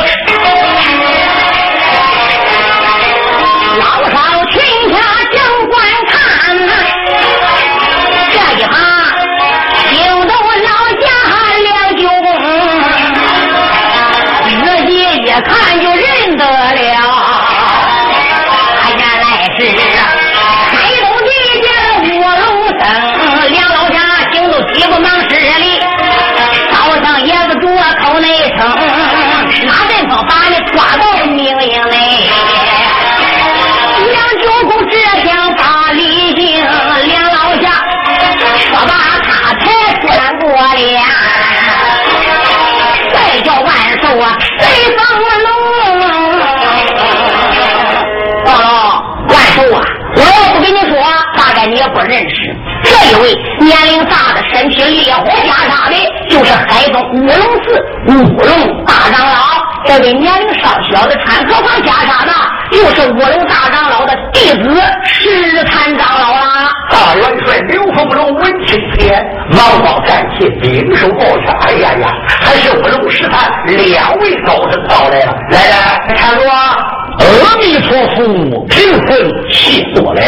[51.98, 55.96] 你也不认识这一位年龄大的、身披烈火袈裟的，
[56.30, 57.32] 就是海东乌龙
[57.64, 57.66] 寺
[58.08, 59.36] 乌龙大长老。
[59.86, 62.32] 这位年龄稍小的穿河黄袈裟的，
[62.72, 66.70] 就是乌龙大长老的弟子石坛长老啦。
[66.90, 75.34] 大元帅刘凤龙闻听此言，忙忙站起，拱手抱拳：“哎呀呀，还是乌龙石坛两位高僧到来了！
[75.50, 80.22] 来来，看着阿弥陀佛，贫僧谢过了。”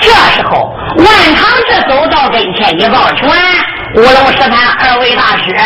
[0.00, 3.28] 这时候，万长志走到跟前一抱拳
[3.96, 5.56] ：“乌龙石坛二位大师，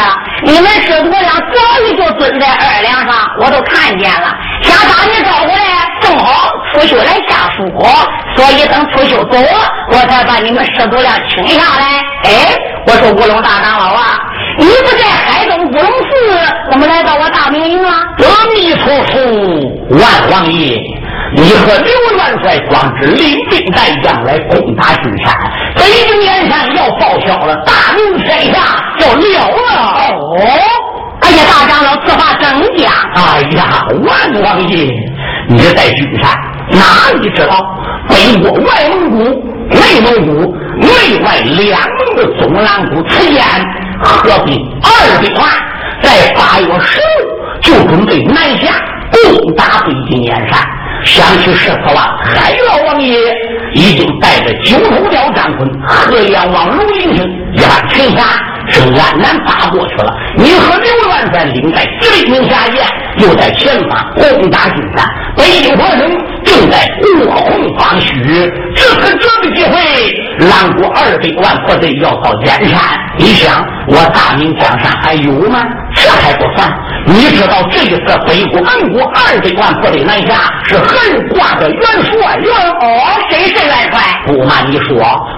[0.42, 4.34] 你们师徒俩早已就蹲在二梁上，我都看见了。
[4.62, 7.68] 想打你招呼来，正好楚秀来下书，
[8.36, 12.00] 所以等楚秀走了，我才把你们师徒俩请下来。
[12.24, 12.56] 哎，
[12.86, 14.18] 我说乌龙大长老啊，
[14.58, 18.02] 你不在海东乌龙寺，怎么来到我大明营啊？
[18.18, 20.80] 阿弥陀佛，万王爷。”
[21.34, 25.34] 你和刘元帅光是领兵带将来攻打君山，
[25.76, 28.60] 北京燕山要报销了，大明天下
[29.00, 29.62] 要了了。
[29.96, 30.36] 哦，
[31.22, 32.92] 哎呀，大长老此话怎讲？
[33.14, 34.92] 哎呀，万王爷，
[35.48, 36.30] 你这在君山
[36.70, 37.66] 哪里知道？
[38.08, 39.16] 北国外蒙古、
[39.70, 43.42] 内蒙古内外两蒙的总狼谷此间
[44.02, 45.50] 合兵二百万，
[46.02, 47.10] 在八月十六
[47.62, 48.74] 就准备南下
[49.12, 50.60] 攻打北京燕山。
[51.04, 51.96] 想起十四万，
[52.34, 53.18] 海老王爷
[53.74, 58.24] 已经带着九头鸟张坤、河阎王卢林生一般臣下，
[58.72, 60.12] 是安南打过去了。
[60.36, 62.86] 你和刘元帅领在吉林下县，
[63.18, 65.06] 就在前方攻打金山。
[65.36, 66.10] 北京皇城
[66.44, 68.22] 正在过红方虚，
[68.74, 72.78] 这次这个机会，狼国二百万部队要到燕山。
[73.18, 75.62] 你想，我大明江山还有吗？
[75.94, 76.72] 这还不算。
[77.04, 84.00] 你知道这一次北国、南国二百万部队南下，是横挂的元帅元哦，谁是元帅？
[84.26, 84.96] 不瞒你说，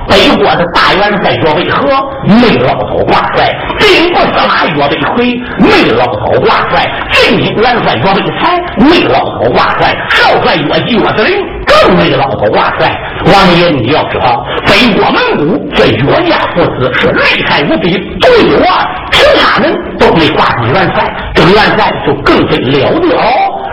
[0.08, 1.88] 北国的大元帅岳为何
[2.24, 12.94] 没老头挂帅，兵部司马岳维奎没老头挂帅，镇军元帅岳维才没老头挂帅，少帅岳继岳子林更没老头挂帅。
[13.26, 18.66] 王爷，你要知道，北国蒙古这岳家父子是厉害无比，对我
[19.12, 23.22] 其他人都没挂上元帅，这个元帅就更非了得了。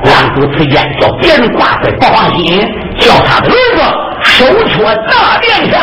[0.04, 2.66] 让主此言叫别人挂帅不放心，
[2.97, 3.82] 叫他的儿子
[4.24, 5.78] 手托大殿下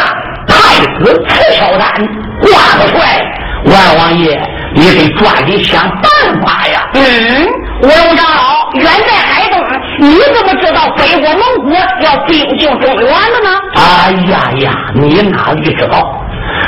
[0.48, 2.08] 太子慈孝丹
[2.40, 3.22] 挂个帅。
[3.64, 4.40] 万王爷，
[4.74, 6.88] 你得抓紧想办法呀！
[6.94, 7.46] 嗯，
[7.82, 9.60] 我龙长老远在海东，
[9.98, 11.70] 你怎么知道北国蒙古
[12.04, 13.60] 要兵进中原了呢？
[13.74, 16.24] 哎呀呀，你哪里知道？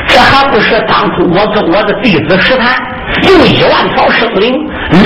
[0.07, 2.77] 这还不是当初我跟我的弟子石坦
[3.23, 4.55] 用一万条生灵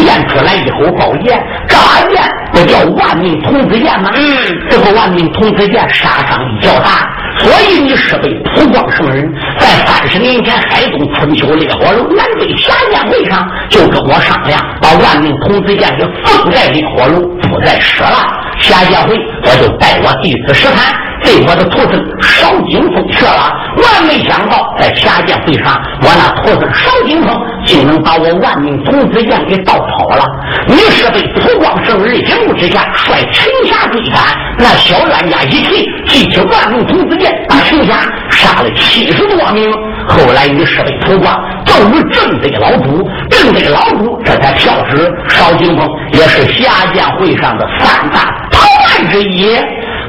[0.05, 2.23] 练出来一口宝剑，这把剑
[2.53, 4.11] 不叫万命童子剑吗？
[4.15, 4.23] 嗯，
[4.69, 7.09] 这个万命童子剑杀伤力较大，
[7.39, 18.29] 所以你是被普光圣人在三十年前海东春秋烈火炉南北下剑会上就跟我商量，把万命童子剑给封在烈火炉，不再使了。
[18.59, 20.95] 下剑会我就带我弟子石坦。
[21.25, 27.35] 对我的徒孙少金峰去了，万没想到在下剑会上，我那徒孙少金峰
[27.65, 30.25] 就能把我万命童子剑给盗跑了。
[30.67, 34.21] 你是被普光圣人一怒之下率群侠追赶，
[34.59, 37.95] 那小冤家一气，记起万命童子剑，把群侠
[38.31, 39.71] 杀了七十多名。
[40.07, 49.57] 后来你是被普光奏于正德老主，正德老主这才票旨烧金凤也是下剑会上的三大逃难之一。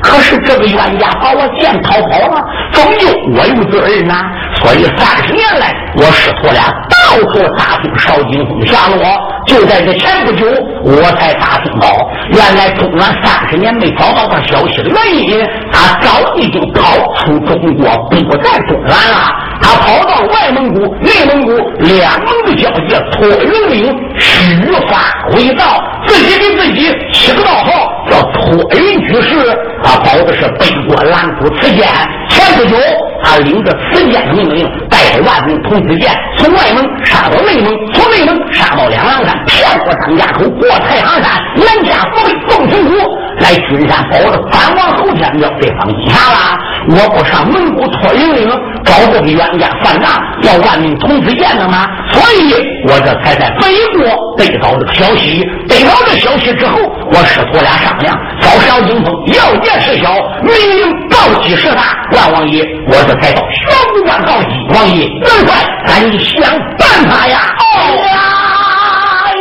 [0.01, 4.23] 可是这个冤家把我剑逃跑了，终究我有责任呐。
[4.61, 9.03] 所以三十年来，我师徒俩到处打听邵金峰下落。
[9.45, 10.45] 就在这前不久，
[10.83, 11.87] 我才打听到，
[12.29, 19.31] 原来中原三十年没找到他消息的原因，他早已经逃出中国，不在中原了。
[19.61, 27.71] 他跑到外蒙古、内蒙古两蒙的交界，托云岭虚发为道，自己给自己起个道号
[28.09, 29.49] 叫托云居士。
[29.83, 31.87] 啊包的是北国狼谷刺剑。
[32.29, 32.75] 前不久，
[33.23, 42.17] 他领着刺剑的命令，带着万名童子剑，从外蒙杀到内蒙，从内蒙杀到两狼山，骗过张家口，过太行山，南下北
[42.47, 42.95] 凤城谷，
[43.39, 46.59] 来君山保着反王侯天庙这方一下了。
[46.87, 48.49] 我不上蒙古托云岭
[48.83, 50.11] 找这个冤家算账，
[50.43, 51.87] 要万民童子剑的吗？
[52.11, 52.53] 所以
[52.87, 54.05] 我这才在北国
[54.37, 55.43] 得到这个消息。
[55.67, 56.77] 得到这消息之后，
[57.11, 60.13] 我师徒俩商量，找少金峰要见事小，
[60.43, 61.97] 命令告急事大。
[62.11, 64.49] 万王爷，我这才到玄武关告急。
[64.75, 65.55] 王爷，元帅，
[65.87, 67.39] 赶紧想办法呀！
[67.59, 68.15] 哦呀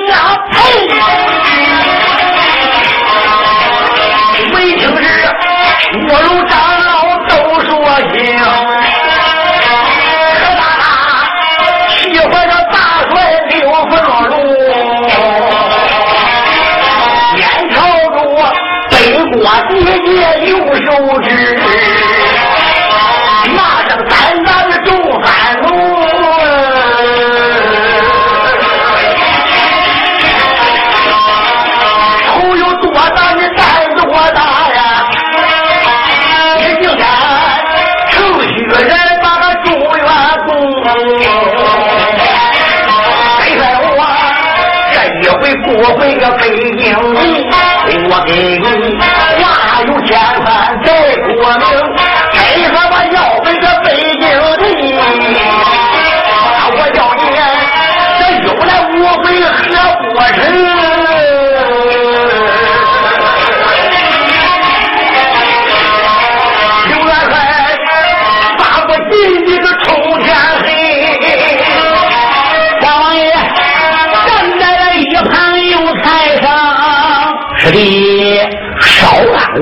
[0.08, 0.14] 呀！
[0.50, 1.23] 嘿，
[45.84, 46.42] 回过回个北
[46.78, 49.02] 京，我给你哪
[49.38, 49.44] 有
[50.06, 50.46] 千番
[50.84, 51.62] 再过名？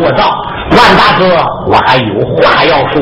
[0.02, 0.36] 安勿躁。
[0.70, 3.00] 万大哥，我还有话要说。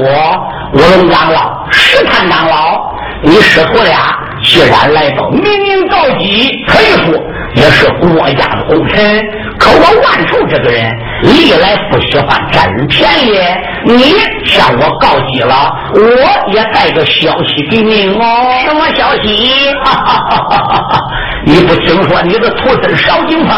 [0.72, 2.80] 五龙长老、石探长老，
[3.22, 7.20] 你师徒俩既然来到明明告急，可以说
[7.56, 9.20] 也是国家的功臣。
[9.58, 13.36] 可我万寿这个人历来不喜欢占人便宜，
[13.84, 18.62] 你向我告急了，我也带个消息给你哦。
[18.64, 19.74] 什么消息？
[19.84, 21.00] 哈哈哈哈哈！
[21.44, 23.56] 你不听说你的徒孙邵景峰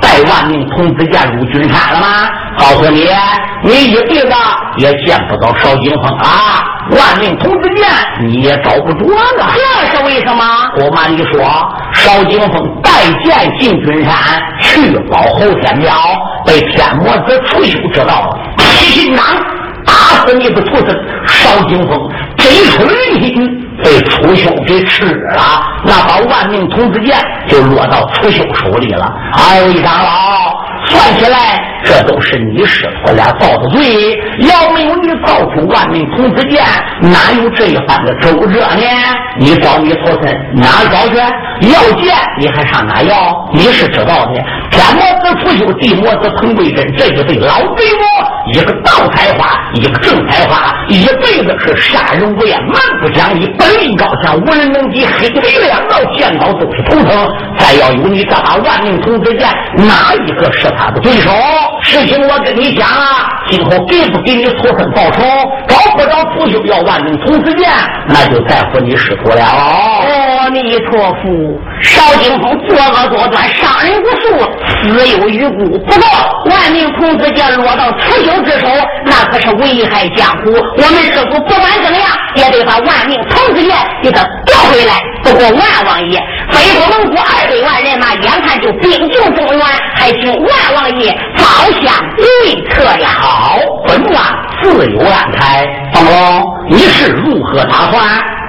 [0.00, 2.28] 带万名童子剑入军山了吗？
[2.56, 3.08] 告诉你，
[3.62, 4.34] 你一辈子
[4.76, 6.64] 也见不到邵景峰啊！
[6.90, 7.88] 万名童子剑
[8.20, 9.52] 你也找不着了。
[9.54, 10.44] 这是为什么？
[10.76, 11.44] 不瞒你说，
[11.92, 12.90] 邵景峰带
[13.24, 14.14] 剑进军山
[14.60, 15.92] 去保后天庙，
[16.46, 19.24] 被天魔子楚修知道了，提心囊
[19.84, 23.63] 打死你的徒子邵景峰，真出人心。
[23.82, 25.42] 被楚修给吃了，
[25.84, 27.16] 那把万命童子剑
[27.48, 29.12] 就落到楚修手里了。
[29.34, 31.38] 哎，魏长老，算起来
[31.84, 34.18] 这都是你师徒俩造的罪。
[34.40, 36.62] 要没有你造出万命童子剑，
[37.00, 38.84] 哪有这一番的周折呢？
[39.38, 41.16] 你找你徒孙哪找去？
[41.72, 43.48] 要剑你还上哪要？
[43.52, 44.32] 你是知道的，
[44.70, 53.46] 天魔子出修，地魔子彭贵珍，这一对老贼魔，一个道才华，一个正才华，一辈子是杀人无厌，蛮不讲理。
[53.56, 57.28] 本领高强，无人能敌，黑黑两道剑刀都是头疼。
[57.58, 61.30] 再要有你这把万命童子剑，哪一个是他的对手？
[61.82, 65.22] 事情我跟你讲啊，今后给不给你徒孙报仇，
[65.68, 67.68] 找不着徒兄要万命童子剑，
[68.08, 69.42] 那就在乎你师徒了。
[69.44, 74.44] 阿弥陀佛，邵景峰作恶多端，伤人无数，
[74.82, 75.78] 死有余辜。
[75.86, 76.06] 不过
[76.46, 78.68] 万命童子剑落到楚修之手，
[79.04, 80.50] 那可是危害江湖。
[80.76, 82.06] 我们师傅不管怎么样，
[82.36, 84.94] 也得把万命童子剑给他夺回来。
[85.22, 86.20] 不过万王爷，
[86.50, 89.60] 北国蒙古二百万人马，眼看就兵就中原，
[96.68, 98.02] 你是如何打算？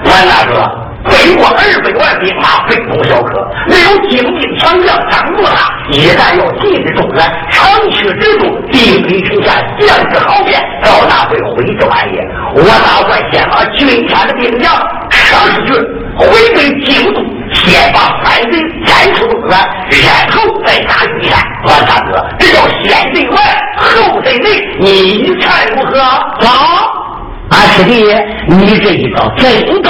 [0.05, 0.81] 万大哥。
[1.07, 12.19] 北国二百万兵马非同小可，那有精兵强将张住他，一旦要进入中原，长驱直入，地北城下，将士好变，赵大会回之晚也。
[12.55, 14.73] 我打算先把军山的兵将
[15.11, 15.73] 撤出去，
[16.17, 17.21] 回归京都，
[17.53, 19.59] 先把反贼赶出中原，
[20.01, 21.37] 然后再打军山。
[21.67, 23.37] 万大哥，这叫先对外，
[23.77, 25.99] 后贼内，你看如何？
[26.39, 27.14] 好，
[27.55, 28.03] 啊师弟，
[28.49, 29.89] 你这一招真高。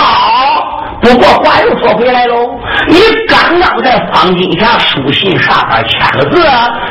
[1.06, 2.50] 不过话又说回来喽，
[2.90, 2.98] 你
[3.28, 6.42] 刚刚在方金霞书信上边签了字，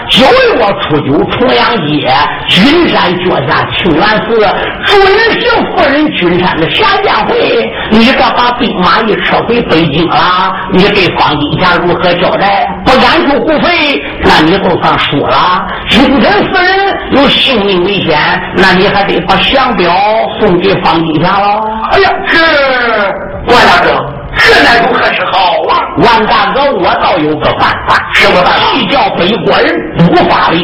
[0.09, 2.09] 九月初九重阳节，
[2.49, 4.39] 君山脚下清源寺，
[4.85, 7.69] 准行夫人君山的下宴会。
[7.91, 12.65] 你这把兵马一撤回北京了，你给方金霞如何交代？
[12.85, 15.67] 不敢出护费，那你就算输了。
[15.89, 18.17] 君臣夫人有性命危险，
[18.59, 19.93] 那你还得把降表
[20.39, 21.69] 送给方金霞喽。
[21.91, 23.34] 哎呀，是。
[23.47, 23.91] 万大哥，
[24.37, 25.81] 这乃如何是好啊？
[25.99, 28.61] 万大哥，我倒有个办法，什么办法？
[28.73, 30.63] 既叫北国人不发兵，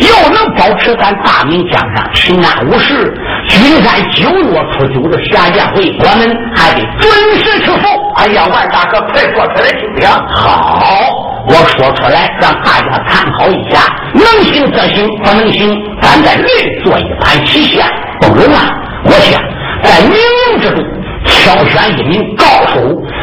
[0.00, 3.14] 又能保持咱大明江山平安无事。
[3.48, 7.88] 君山九月初九的下宴会，我们还得准时去赴。
[8.16, 10.08] 哎呀，万大哥，快说出来听听。
[10.28, 11.00] 好，
[11.46, 13.80] 我说出来让大家参考一下，
[14.12, 17.86] 能行则行，不能行，咱再另做一盘棋下。
[18.20, 18.74] 不容啊！
[19.04, 19.40] 我想
[19.82, 20.84] 在冥冥之中。
[21.24, 22.80] 挑选一名高手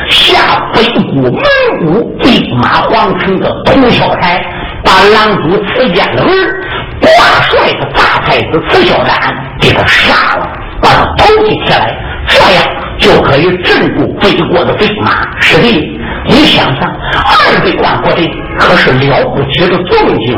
[0.08, 1.42] 下北国蒙
[1.80, 4.42] 古兵马皇城的屠小台，
[4.84, 6.28] 把狼主刺剑的儿
[7.02, 7.10] 挂
[7.42, 10.48] 帅的大太子刺小丹给他杀了，
[10.82, 11.96] 把他偷袭起来，
[13.08, 15.12] 就可以镇住北国的兵马。
[15.40, 15.98] 师弟，
[16.28, 18.30] 你想想，二百万国的
[18.60, 20.38] 可是了不起的重兵，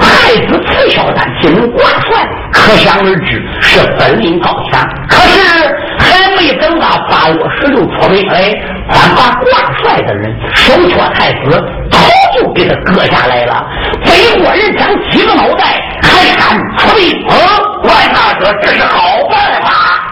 [0.00, 4.84] 太子刺小丹既能挂帅，可想而知是本领高强。
[5.08, 5.74] 可是。
[6.00, 8.54] 还没等到八月十六出兵来，
[8.88, 11.50] 咱把挂帅的人手托太子
[11.90, 11.98] 头
[12.38, 13.66] 就给他割下来了。
[14.04, 17.26] 北国人长几个脑袋还敢出兵？
[17.26, 17.34] 啊，
[17.82, 19.70] 万大哥，这是好办法。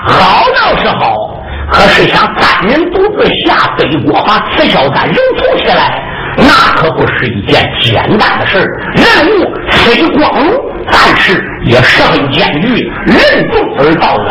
[0.09, 1.41] 好倒是好，
[1.73, 6.03] 可是想单人独自下北国，把此小丹人头起来，
[6.37, 8.59] 那可不是一件简单的事
[8.95, 10.55] 任务虽光荣。
[10.89, 14.29] 但是也十分艰巨，任重而道远。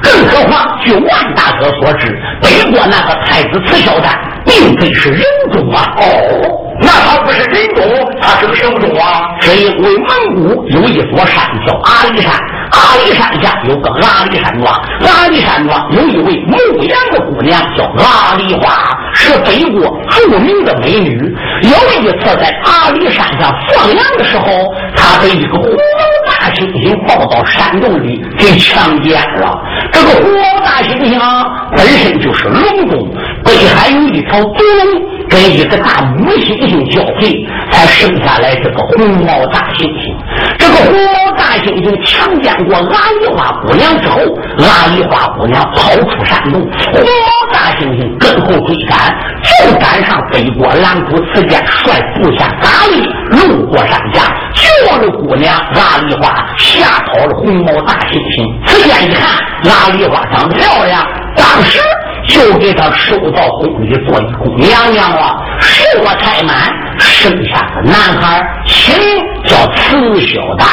[0.00, 5.20] 更何况，据万大哥所知，北国那个太子慈孝丹，并非是人
[5.52, 5.92] 种啊！
[5.98, 6.48] 哦，
[6.80, 7.84] 那他不是人种，
[8.22, 9.36] 他是个什么中啊？
[9.42, 12.32] 是因为蒙古有一座山叫阿里山，
[12.70, 14.74] 阿里山下有个阿里山庄，
[15.06, 21.18] 阿里山庄有一位牧羊的姑娘叫阿里花，是北国著名的美女。
[21.62, 25.58] 有一次在阿里山上放羊的时候，她被一个。
[26.58, 29.58] 猩猩抱到山洞里给强奸了。
[29.92, 31.18] 这个红毛大猩猩
[31.76, 33.08] 本身就是龙中，
[33.44, 34.54] 北海有一条毒
[34.84, 40.14] 龙，跟一个大母猩猩交配，才生下来这个红毛大猩猩。
[40.58, 44.18] 这个红毛大猩猩强奸过阿丽花姑娘之后，
[44.58, 46.60] 阿丽花姑娘跑出山洞，
[46.92, 58.66] 红毛大猩猩跟后追赶，就赶上北国蓝谷此间率部下打猎，路过山下，救了姑娘阿丽花，吓跑了红毛大猩猩。
[58.66, 61.80] 此间一看，拉丽花长得漂亮，当时。
[62.26, 70.66] 就给他收到宫里做一宫娘娘了，是我太满，生下个男孩，名叫慈孝丹。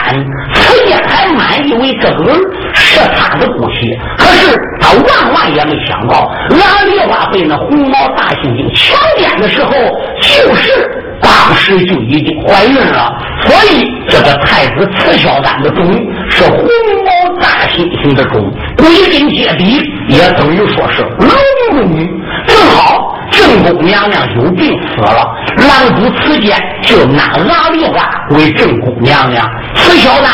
[0.54, 2.38] 此间还满以为这个儿
[2.74, 9.72] 是他的骨气，可是他万万也没想到，俺梨花被那红毛大猩猩强奸的时候，
[10.20, 11.05] 就是
[11.46, 13.16] 当时就已经怀孕了。
[13.46, 15.86] 所以这个太子慈孝丹的种
[16.30, 16.64] 是红
[17.06, 19.80] 毛大猩猩的种，归根结底
[20.10, 21.30] 也等于说是龙。
[21.72, 22.08] 宫女
[22.46, 30.30] 正好正宫娘娘有病死了，郎主此间就拿阿梨花为正宫娘娘，慈孝丹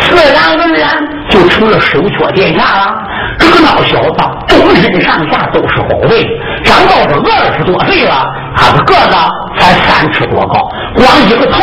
[0.00, 3.02] 自然而然就成了首缺殿下了。
[3.38, 4.18] 这个老小子
[4.48, 6.26] 终身上下都是宝贝，
[6.64, 9.16] 长到这二十多岁了，他的个子
[9.58, 11.60] 才三尺多高，光一个头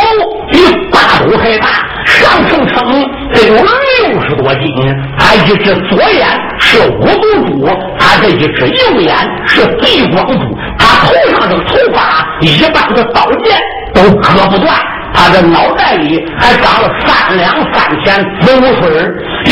[0.50, 0.58] 比
[0.90, 1.66] 八斗还大，
[2.04, 4.64] 上称称得有六十多斤。
[5.18, 6.26] 他一只左眼
[6.58, 7.68] 是五毒珠，
[7.98, 9.14] 他这一只右眼
[9.46, 13.60] 是地光珠，他头上的头发一般的刀剑
[13.92, 14.74] 都割不断。
[15.16, 19.02] 他的脑袋里还长了三两三钱子午水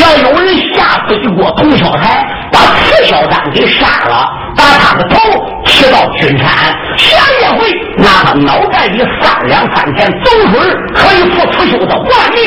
[0.00, 5.16] 要有人下北国通霄台，把赤小丹给杀了，把他的头
[5.64, 6.46] 提到君山，
[6.98, 12.38] 下一回那他脑袋里三两三钱子午水可以付慈修的万命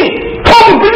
[0.46, 0.92] 同志。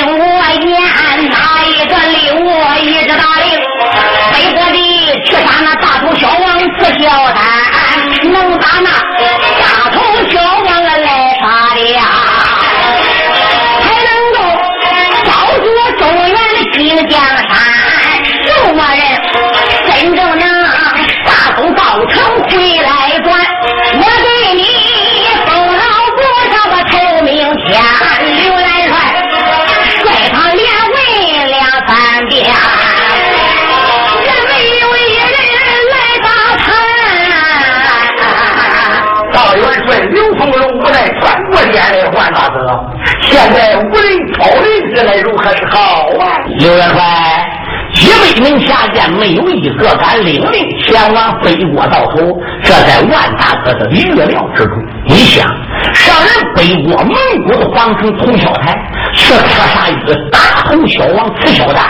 [0.00, 0.24] 将你听我
[0.64, 0.72] 言，
[1.30, 1.36] 哪
[1.66, 2.48] 一个领我
[2.78, 3.46] 一直打令？
[4.32, 4.78] 北国的
[5.26, 7.38] 去杀那大头小王子小丹，
[8.32, 8.88] 能打那
[51.42, 54.74] 前往北国到头，这在万大哥的预料之中。
[55.06, 55.46] 你想，
[55.94, 57.14] 上人北国蒙
[57.44, 58.76] 古的皇城通霄台，
[59.14, 61.84] 去刺杀一个大头小王刺小丹，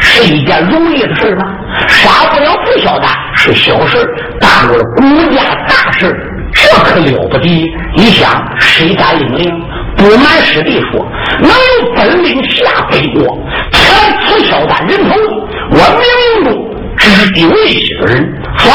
[0.00, 1.44] 是一件容易的事吗？
[1.88, 4.06] 杀不了刺小丹是小事，
[4.40, 6.14] 耽误了国家大事，
[6.52, 7.48] 这可了不得。
[7.96, 8.30] 你想，
[8.60, 9.62] 谁敢领令？
[9.96, 11.06] 不瞒师弟说，
[11.40, 13.38] 能有本领下北国，
[13.70, 15.14] 砍刺小丹人头。
[15.70, 18.70] 我明明中只有一些个人，说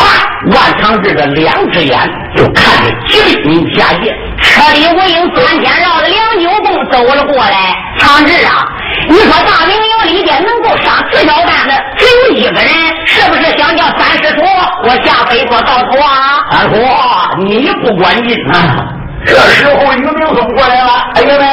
[0.51, 1.97] 万长志的两只眼
[2.35, 7.75] 就看着几百名下界，车里无影三天绕了两九宫走了过来。
[7.97, 8.67] 长志啊，
[9.09, 12.69] 你说大明营里边能够杀四小丹的只有一个人，
[13.05, 14.41] 是不是想叫三师徒
[14.83, 16.45] 我下北国报仇啊？
[16.51, 18.85] 三叔，你不管劲啊！
[19.25, 21.47] 这时候于明松过来了，哎呀们。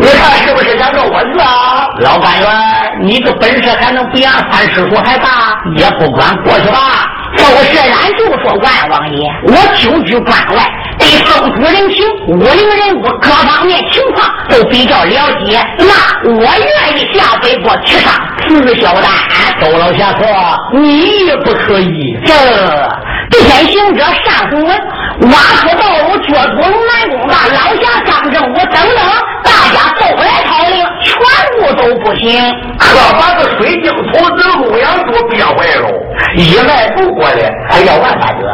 [0.00, 1.88] 你看是不是想个蚊子啊？
[1.98, 2.48] 老干员，
[3.00, 5.28] 你的本事还能比俺三师傅还大？
[5.76, 6.78] 也不管过去吧。
[7.36, 15.60] 这我自然就说万王爷，我久居关外，对风土人情、武林人物各方面情况都比较了解。
[15.78, 18.10] 那我愿意下北国去杀
[18.48, 19.10] 慈小丹。
[19.60, 20.26] 周老侠说
[20.80, 22.16] ：“你也不可以。”
[23.30, 24.70] 这天行者单洪文
[25.30, 29.04] 挖出道路，掘出南宫大老侠张正武等等，
[29.44, 31.16] 大家都来讨令，全
[31.58, 32.38] 部都不行。
[32.78, 35.88] 可把这水晶头子欧阳都憋坏了，
[36.36, 38.52] 一迈不过来，哎呀，万大哥，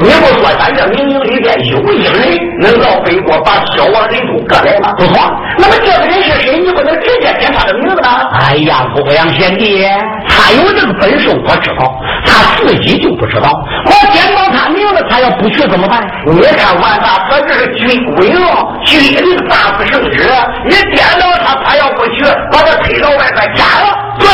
[0.00, 4.92] 你不说咱这明营里边有一人能到北国把小王人都割来吗？
[4.96, 5.14] 不错，
[5.58, 6.58] 那么这个人是谁？
[6.58, 8.28] 你不能直接点他的名字吗？
[8.40, 9.84] 哎呀，欧阳贤弟，
[10.28, 13.50] 他有这个本事，我知道，他自己就不知道。
[13.86, 16.06] 我点到他名字，他要不去怎么办？
[16.26, 20.28] 你看万大哥这是军规哦，军令大不圣旨，
[20.66, 23.54] 你点到他，他要要不去，把他推到外边。
[23.54, 24.26] 讲了，对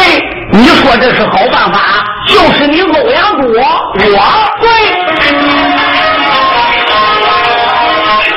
[0.52, 1.80] 你说这是好办法，
[2.28, 4.00] 就是你欧阳过，我，
[4.60, 4.70] 对。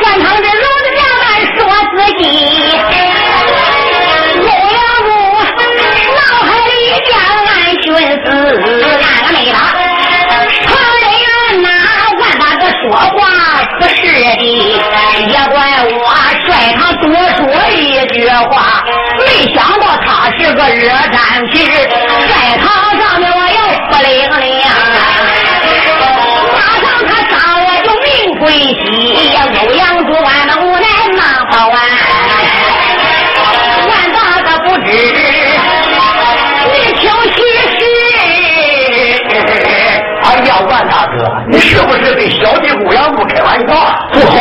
[0.02, 1.62] 算他这聋子哑巴说
[1.94, 2.26] 自己。
[4.42, 5.12] 欧阳过，
[6.16, 6.74] 脑海里
[7.06, 7.08] 边
[7.46, 7.48] 乱
[7.84, 7.86] 寻
[8.26, 8.28] 思，
[8.82, 9.56] 那个没了。
[10.66, 10.68] 他
[11.00, 11.04] 这
[11.54, 11.68] 人呐，
[12.20, 13.22] 万般不说话，
[13.80, 14.18] 不是的，
[15.28, 15.56] 也怪
[15.86, 15.96] 我，
[16.46, 17.06] 帅他多
[17.38, 17.42] 说
[17.72, 18.54] 一句话。
[19.34, 21.18] 没想到他是个热战
[21.52, 22.70] 士，在堂
[23.02, 23.58] 上面我又
[23.90, 24.46] 不灵灵，
[26.54, 28.06] 马上他杀我就命
[28.40, 28.86] 归西，
[29.36, 29.42] 欧
[29.74, 30.86] 阳主万的无奈
[31.18, 31.76] 骂不完，
[33.90, 34.88] 万大哥不知
[36.72, 37.02] 你听
[37.34, 37.36] 喜
[37.80, 37.82] 事，
[40.22, 41.18] 哎呀，万大哥，
[41.50, 43.74] 你是不是跟小弟欧阳不开玩笑？
[44.14, 44.38] 不好。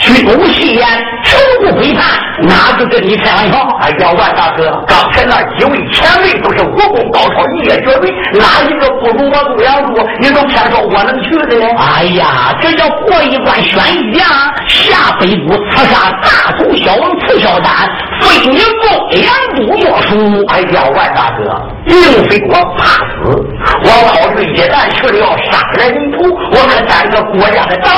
[0.00, 0.88] 去无戏言，
[1.21, 1.21] 仇
[1.62, 2.04] 不背叛，
[2.42, 3.58] 哪个跟你开玩笑？
[3.80, 10.02] 哎呀，万大哥，刚才那几位前辈都是武功高超，一绝对，哪一个不如我欧阳柱？
[10.20, 11.66] 你都偏说我能去的呢？
[11.78, 14.26] 哎呀，这叫过一关选一将，
[14.66, 17.88] 下北谷刺杀大头小王刺小丹，
[18.20, 20.44] 非你欧阳柱莫属。
[20.48, 21.94] 哎呀，万大哥，并
[22.28, 23.30] 非我怕死，
[23.84, 27.90] 我考虑一旦去了要杀人灭口，我可担个国家的大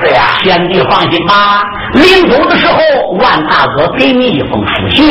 [0.00, 0.38] 事呀。
[0.42, 1.64] 贤弟放心吧。
[1.94, 2.78] 临走的时候，
[3.12, 5.06] 万大哥给你一封书信，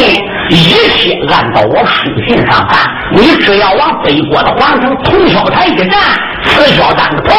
[0.50, 0.56] 一
[0.98, 2.78] 切按照我书信上办。
[3.12, 6.00] 你只要往北国的皇城通宵台一站，
[6.44, 7.36] 此小丹的头，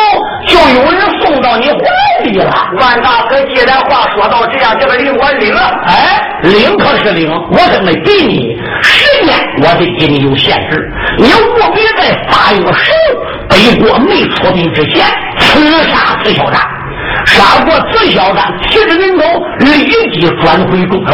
[0.47, 2.53] 就有人送到你怀里了。
[2.81, 5.61] 万大哥，既然话说到这样，这个领我领了。
[5.87, 10.93] 哎，领可是领，我真没给你时间，我得给你有限制。
[11.19, 15.07] 你务必在八月十五北国没出兵之前，
[15.39, 16.61] 刺杀此小丹。
[17.27, 19.25] 杀过紫小丹，提着人头
[19.61, 21.13] 立即转回中原，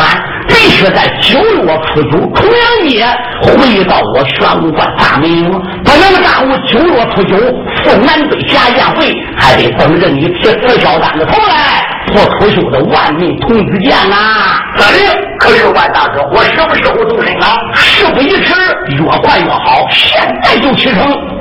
[0.48, 3.06] 必须在九月初九重阳节
[3.42, 5.50] 回到我玄武关大本营，
[5.84, 7.36] 不能耽误九月初九
[7.84, 14.60] 赴南北侠宴会，还得等着你提紫小丹的头来破楚秀的万命童子剑呐！
[14.76, 17.58] 司令，可是万大哥，我什么时候动身啊？
[17.74, 18.54] 事不宜迟，
[18.90, 21.00] 越快越好，现在就启程。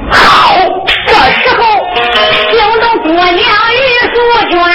[0.10, 0.56] 好，
[1.06, 1.64] 这时候
[2.52, 3.36] 惊动姑娘
[4.54, 4.70] 玉素娟，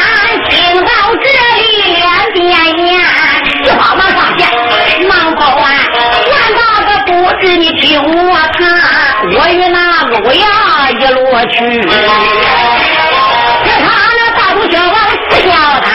[0.51, 1.25] 听到这
[1.57, 1.63] 里
[1.95, 2.03] 脸
[2.33, 2.37] 变
[2.79, 2.89] 颜，
[3.63, 4.41] 一把马上前
[5.07, 5.63] 忙报完。
[6.31, 7.11] 万大哥不
[7.41, 8.61] 知你听我谈，
[9.33, 10.45] 我与那欧阳
[10.91, 11.17] 一路
[11.53, 11.57] 去，
[13.65, 14.95] 这他那大肚小王
[15.31, 15.51] 不交
[15.81, 15.87] 谈，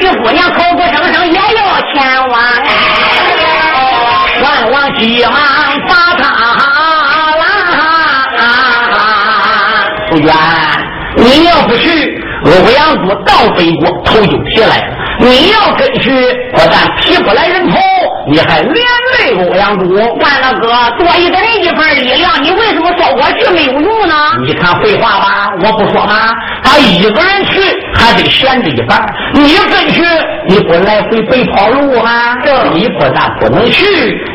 [0.00, 1.60] 这姑娘口口声声也要
[1.92, 1.94] 前
[2.28, 2.34] 往，
[4.42, 5.34] 万王急忙
[5.88, 6.24] 把他。
[10.08, 10.32] 不远，
[11.16, 12.05] 你要不去，
[12.46, 14.96] 欧阳祖到北国头就提来了。
[15.18, 16.10] 你要跟去，
[16.54, 17.76] 我但提不来人头，
[18.28, 19.94] 你还连累欧阳祖。
[19.94, 20.68] 万大哥，
[20.98, 24.14] 多一个人一份力量，你为什么说我去没有用呢？
[24.44, 26.34] 你看废话吧，我不说吗？
[26.62, 27.60] 他一个人去
[27.94, 29.00] 还得闲着一半，
[29.32, 30.02] 你跟去，
[30.48, 32.36] 你不来回白跑路吗？
[32.44, 33.84] 这你不但不能去，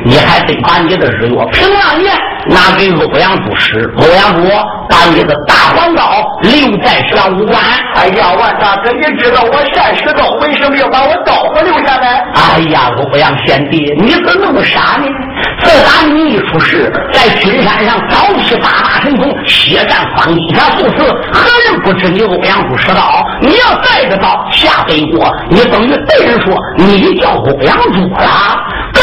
[0.05, 2.11] 你还得把你的日月平浪剑
[2.47, 3.91] 拿给欧阳主使。
[3.97, 4.49] 欧阳祖
[4.89, 6.03] 把你的大黄刀
[6.41, 7.59] 留在玄武关。
[7.95, 10.77] 哎呀，万大哥，你知道我现世道为什么？
[10.77, 12.25] 要把我刀子留下来。
[12.33, 15.05] 哎呀，欧阳贤弟，你怎么那么傻呢？
[15.63, 23.25] 自打你一出事，在君山上早起八大神通，血战方一下数次，何人不知你欧阳不识刀？
[23.41, 28.57] 你要带着刀下北国，你等于被人说你叫欧阳主了。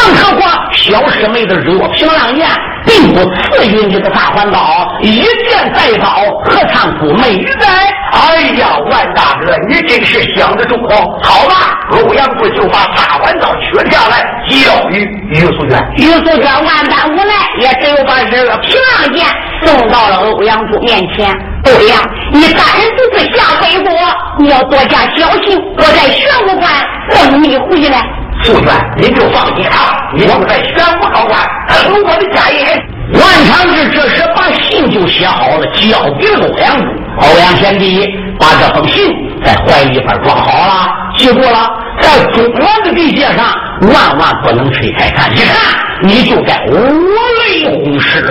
[0.09, 2.49] 更何况小师妹的日月平浪剑
[2.87, 4.59] 并不次于你的大环刀，
[5.03, 7.69] 一剑带刀，何尝不美哉？
[8.13, 10.97] 哎呀，万大哥，你真是想得周到。
[11.23, 15.79] 好吧，欧阳祖就把大环刀取下来，交于于素娟。
[15.99, 19.27] 于素娟万般无奈，也只有把日月平浪剑
[19.63, 21.29] 送到了欧阳祖面前。
[21.67, 21.99] 欧阳，
[22.33, 22.65] 你单
[22.97, 23.93] 独自下北国，
[24.39, 26.73] 你要多加小心，我在玄武关
[27.11, 28.03] 等你回来。
[28.49, 31.39] 素娟，您就放心啊，我在玄武高关
[31.69, 32.83] 等我的家人。
[33.13, 36.87] 万长志这时把信就写好了，交给欧阳祖。
[37.21, 38.07] 欧阳贤弟
[38.39, 40.89] 把这封信在怀里边装好了，
[41.19, 41.71] 记住了，
[42.01, 45.31] 在中原的地界上，万万不能推开看。
[45.37, 45.57] 一看
[46.01, 48.23] 你就该五雷轰狮。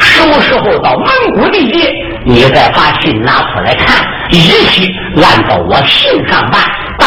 [0.00, 1.90] 什么时候到蒙古地界，
[2.26, 6.60] 你再把信拿出来看，一切按照我信上办。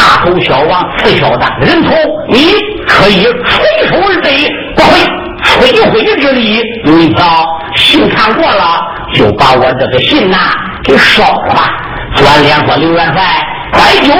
[0.05, 1.91] 大头小王刺小的人头，
[2.29, 2.53] 你
[2.87, 4.29] 可以垂手而得，
[4.75, 4.99] 不会。
[5.43, 8.81] 摧毁之力，你瞧，信看过了，
[9.13, 10.37] 就把我这个信呐
[10.83, 11.71] 给烧了吧。
[12.15, 13.23] 转脸说：“刘元帅，
[13.71, 14.13] 摆酒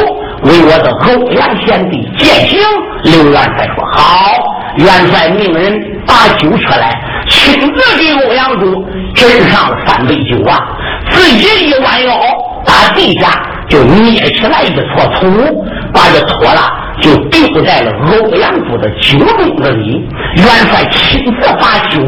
[0.43, 2.59] 为我的欧阳贤弟践行。”
[3.03, 4.31] 刘元帅说：“好。”
[4.77, 6.93] 元帅命人把酒车来，
[7.27, 10.59] 亲自给欧阳主斟上了三杯酒啊，
[11.11, 12.13] 自己一弯腰，
[12.65, 15.65] 把地下就捏起来一撮土，
[15.95, 16.83] 把这脱了。
[17.01, 21.99] 就丢在了欧阳祖的酒盅子里，元帅亲自把酒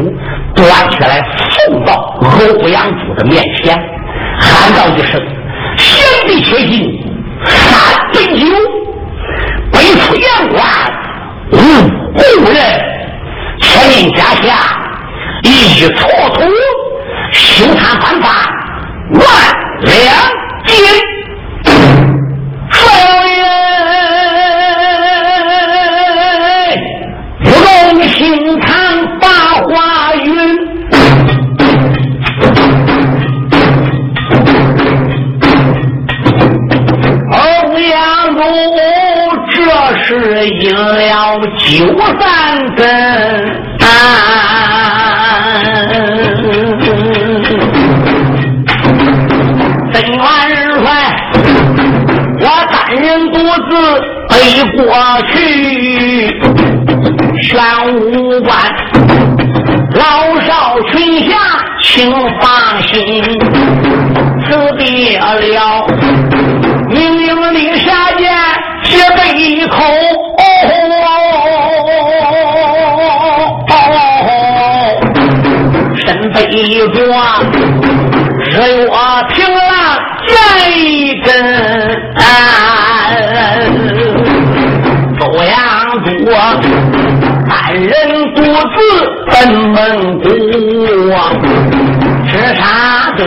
[0.54, 3.78] 端起来送到欧阳祖的面前，
[4.40, 5.20] 喊道一声
[5.76, 7.06] ：“贤弟且进，
[7.44, 8.46] 三杯酒，
[9.70, 10.64] 北出阳关，
[11.52, 11.56] 无
[12.16, 12.58] 故人。”
[13.60, 14.80] 千里家下
[15.42, 16.42] 一撮土，
[17.30, 18.50] 修他办法
[19.12, 19.22] 万
[19.82, 19.92] 两
[20.66, 21.17] 金。
[40.08, 40.14] 是
[40.46, 42.82] 应了九三根。
[49.92, 50.18] 曾元
[50.82, 50.86] 帅，
[52.40, 52.42] 我
[52.72, 53.36] 单人独
[53.68, 53.70] 自
[54.30, 54.32] 背
[54.78, 54.80] 过
[55.30, 55.36] 去，
[57.42, 57.52] 玄
[57.94, 58.48] 武关
[59.92, 60.00] 老
[60.46, 60.48] 少
[60.90, 60.96] 群
[61.28, 61.36] 侠，
[61.82, 62.48] 请放
[62.82, 62.96] 心，
[64.46, 64.46] 辞
[64.78, 65.86] 别了，
[66.90, 68.30] 明明令下剑，
[68.82, 69.18] 写背
[69.68, 69.76] 口。
[76.34, 76.86] 背着日月
[79.28, 79.70] 平浪
[80.26, 80.34] 见
[80.78, 80.80] 一
[81.22, 81.26] 根，
[85.18, 85.52] 周阳
[86.04, 86.06] 祖
[87.48, 87.88] 单人
[88.34, 88.76] 独自
[89.30, 89.74] 奔蒙
[90.20, 90.24] 古，
[92.28, 92.62] 吃啥
[93.16, 93.22] 得。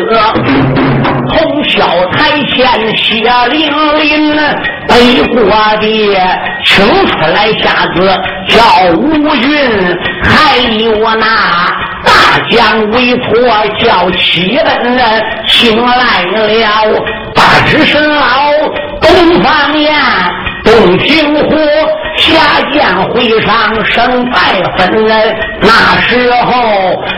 [1.42, 3.68] 红绡台前血淋
[3.98, 4.38] 淋，
[4.88, 5.39] 北国
[5.80, 6.18] 的
[6.64, 7.98] 请出来下子
[8.48, 8.62] 叫
[8.96, 9.02] 吴
[9.36, 11.26] 云，还有那
[12.04, 13.26] 大将为婆
[13.80, 14.64] 叫启恩，
[15.48, 18.22] 请来了八只神老
[19.02, 20.32] 东方呀。
[20.64, 21.49] 洞庭湖
[22.18, 24.38] 下见会上胜败
[24.78, 24.82] 分，
[25.62, 25.68] 那
[26.01, 26.49] 时候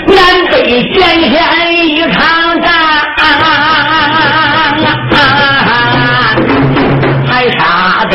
[0.07, 0.17] 南
[0.51, 0.97] 北见
[1.29, 1.33] 线
[1.75, 2.15] 一场
[2.61, 2.67] 战，
[7.27, 7.59] 还杀
[8.09, 8.13] 得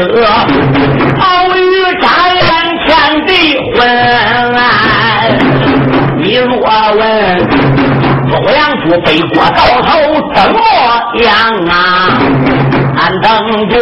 [1.18, 1.22] 鳌
[1.56, 1.60] 鱼
[2.00, 2.42] 扎眼
[2.86, 2.88] 天
[3.26, 3.28] 地
[3.74, 3.76] 昏。
[6.16, 6.52] 你若
[6.94, 7.02] 问
[8.30, 9.88] 欧阳祖背过刀头
[10.34, 10.56] 怎么
[11.22, 11.30] 样
[11.68, 11.72] 啊？
[13.00, 13.28] 俺等
[13.68, 13.74] 着。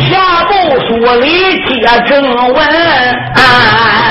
[0.00, 0.52] 下部
[0.86, 1.28] 书里
[1.66, 2.22] 接正
[2.52, 4.07] 文。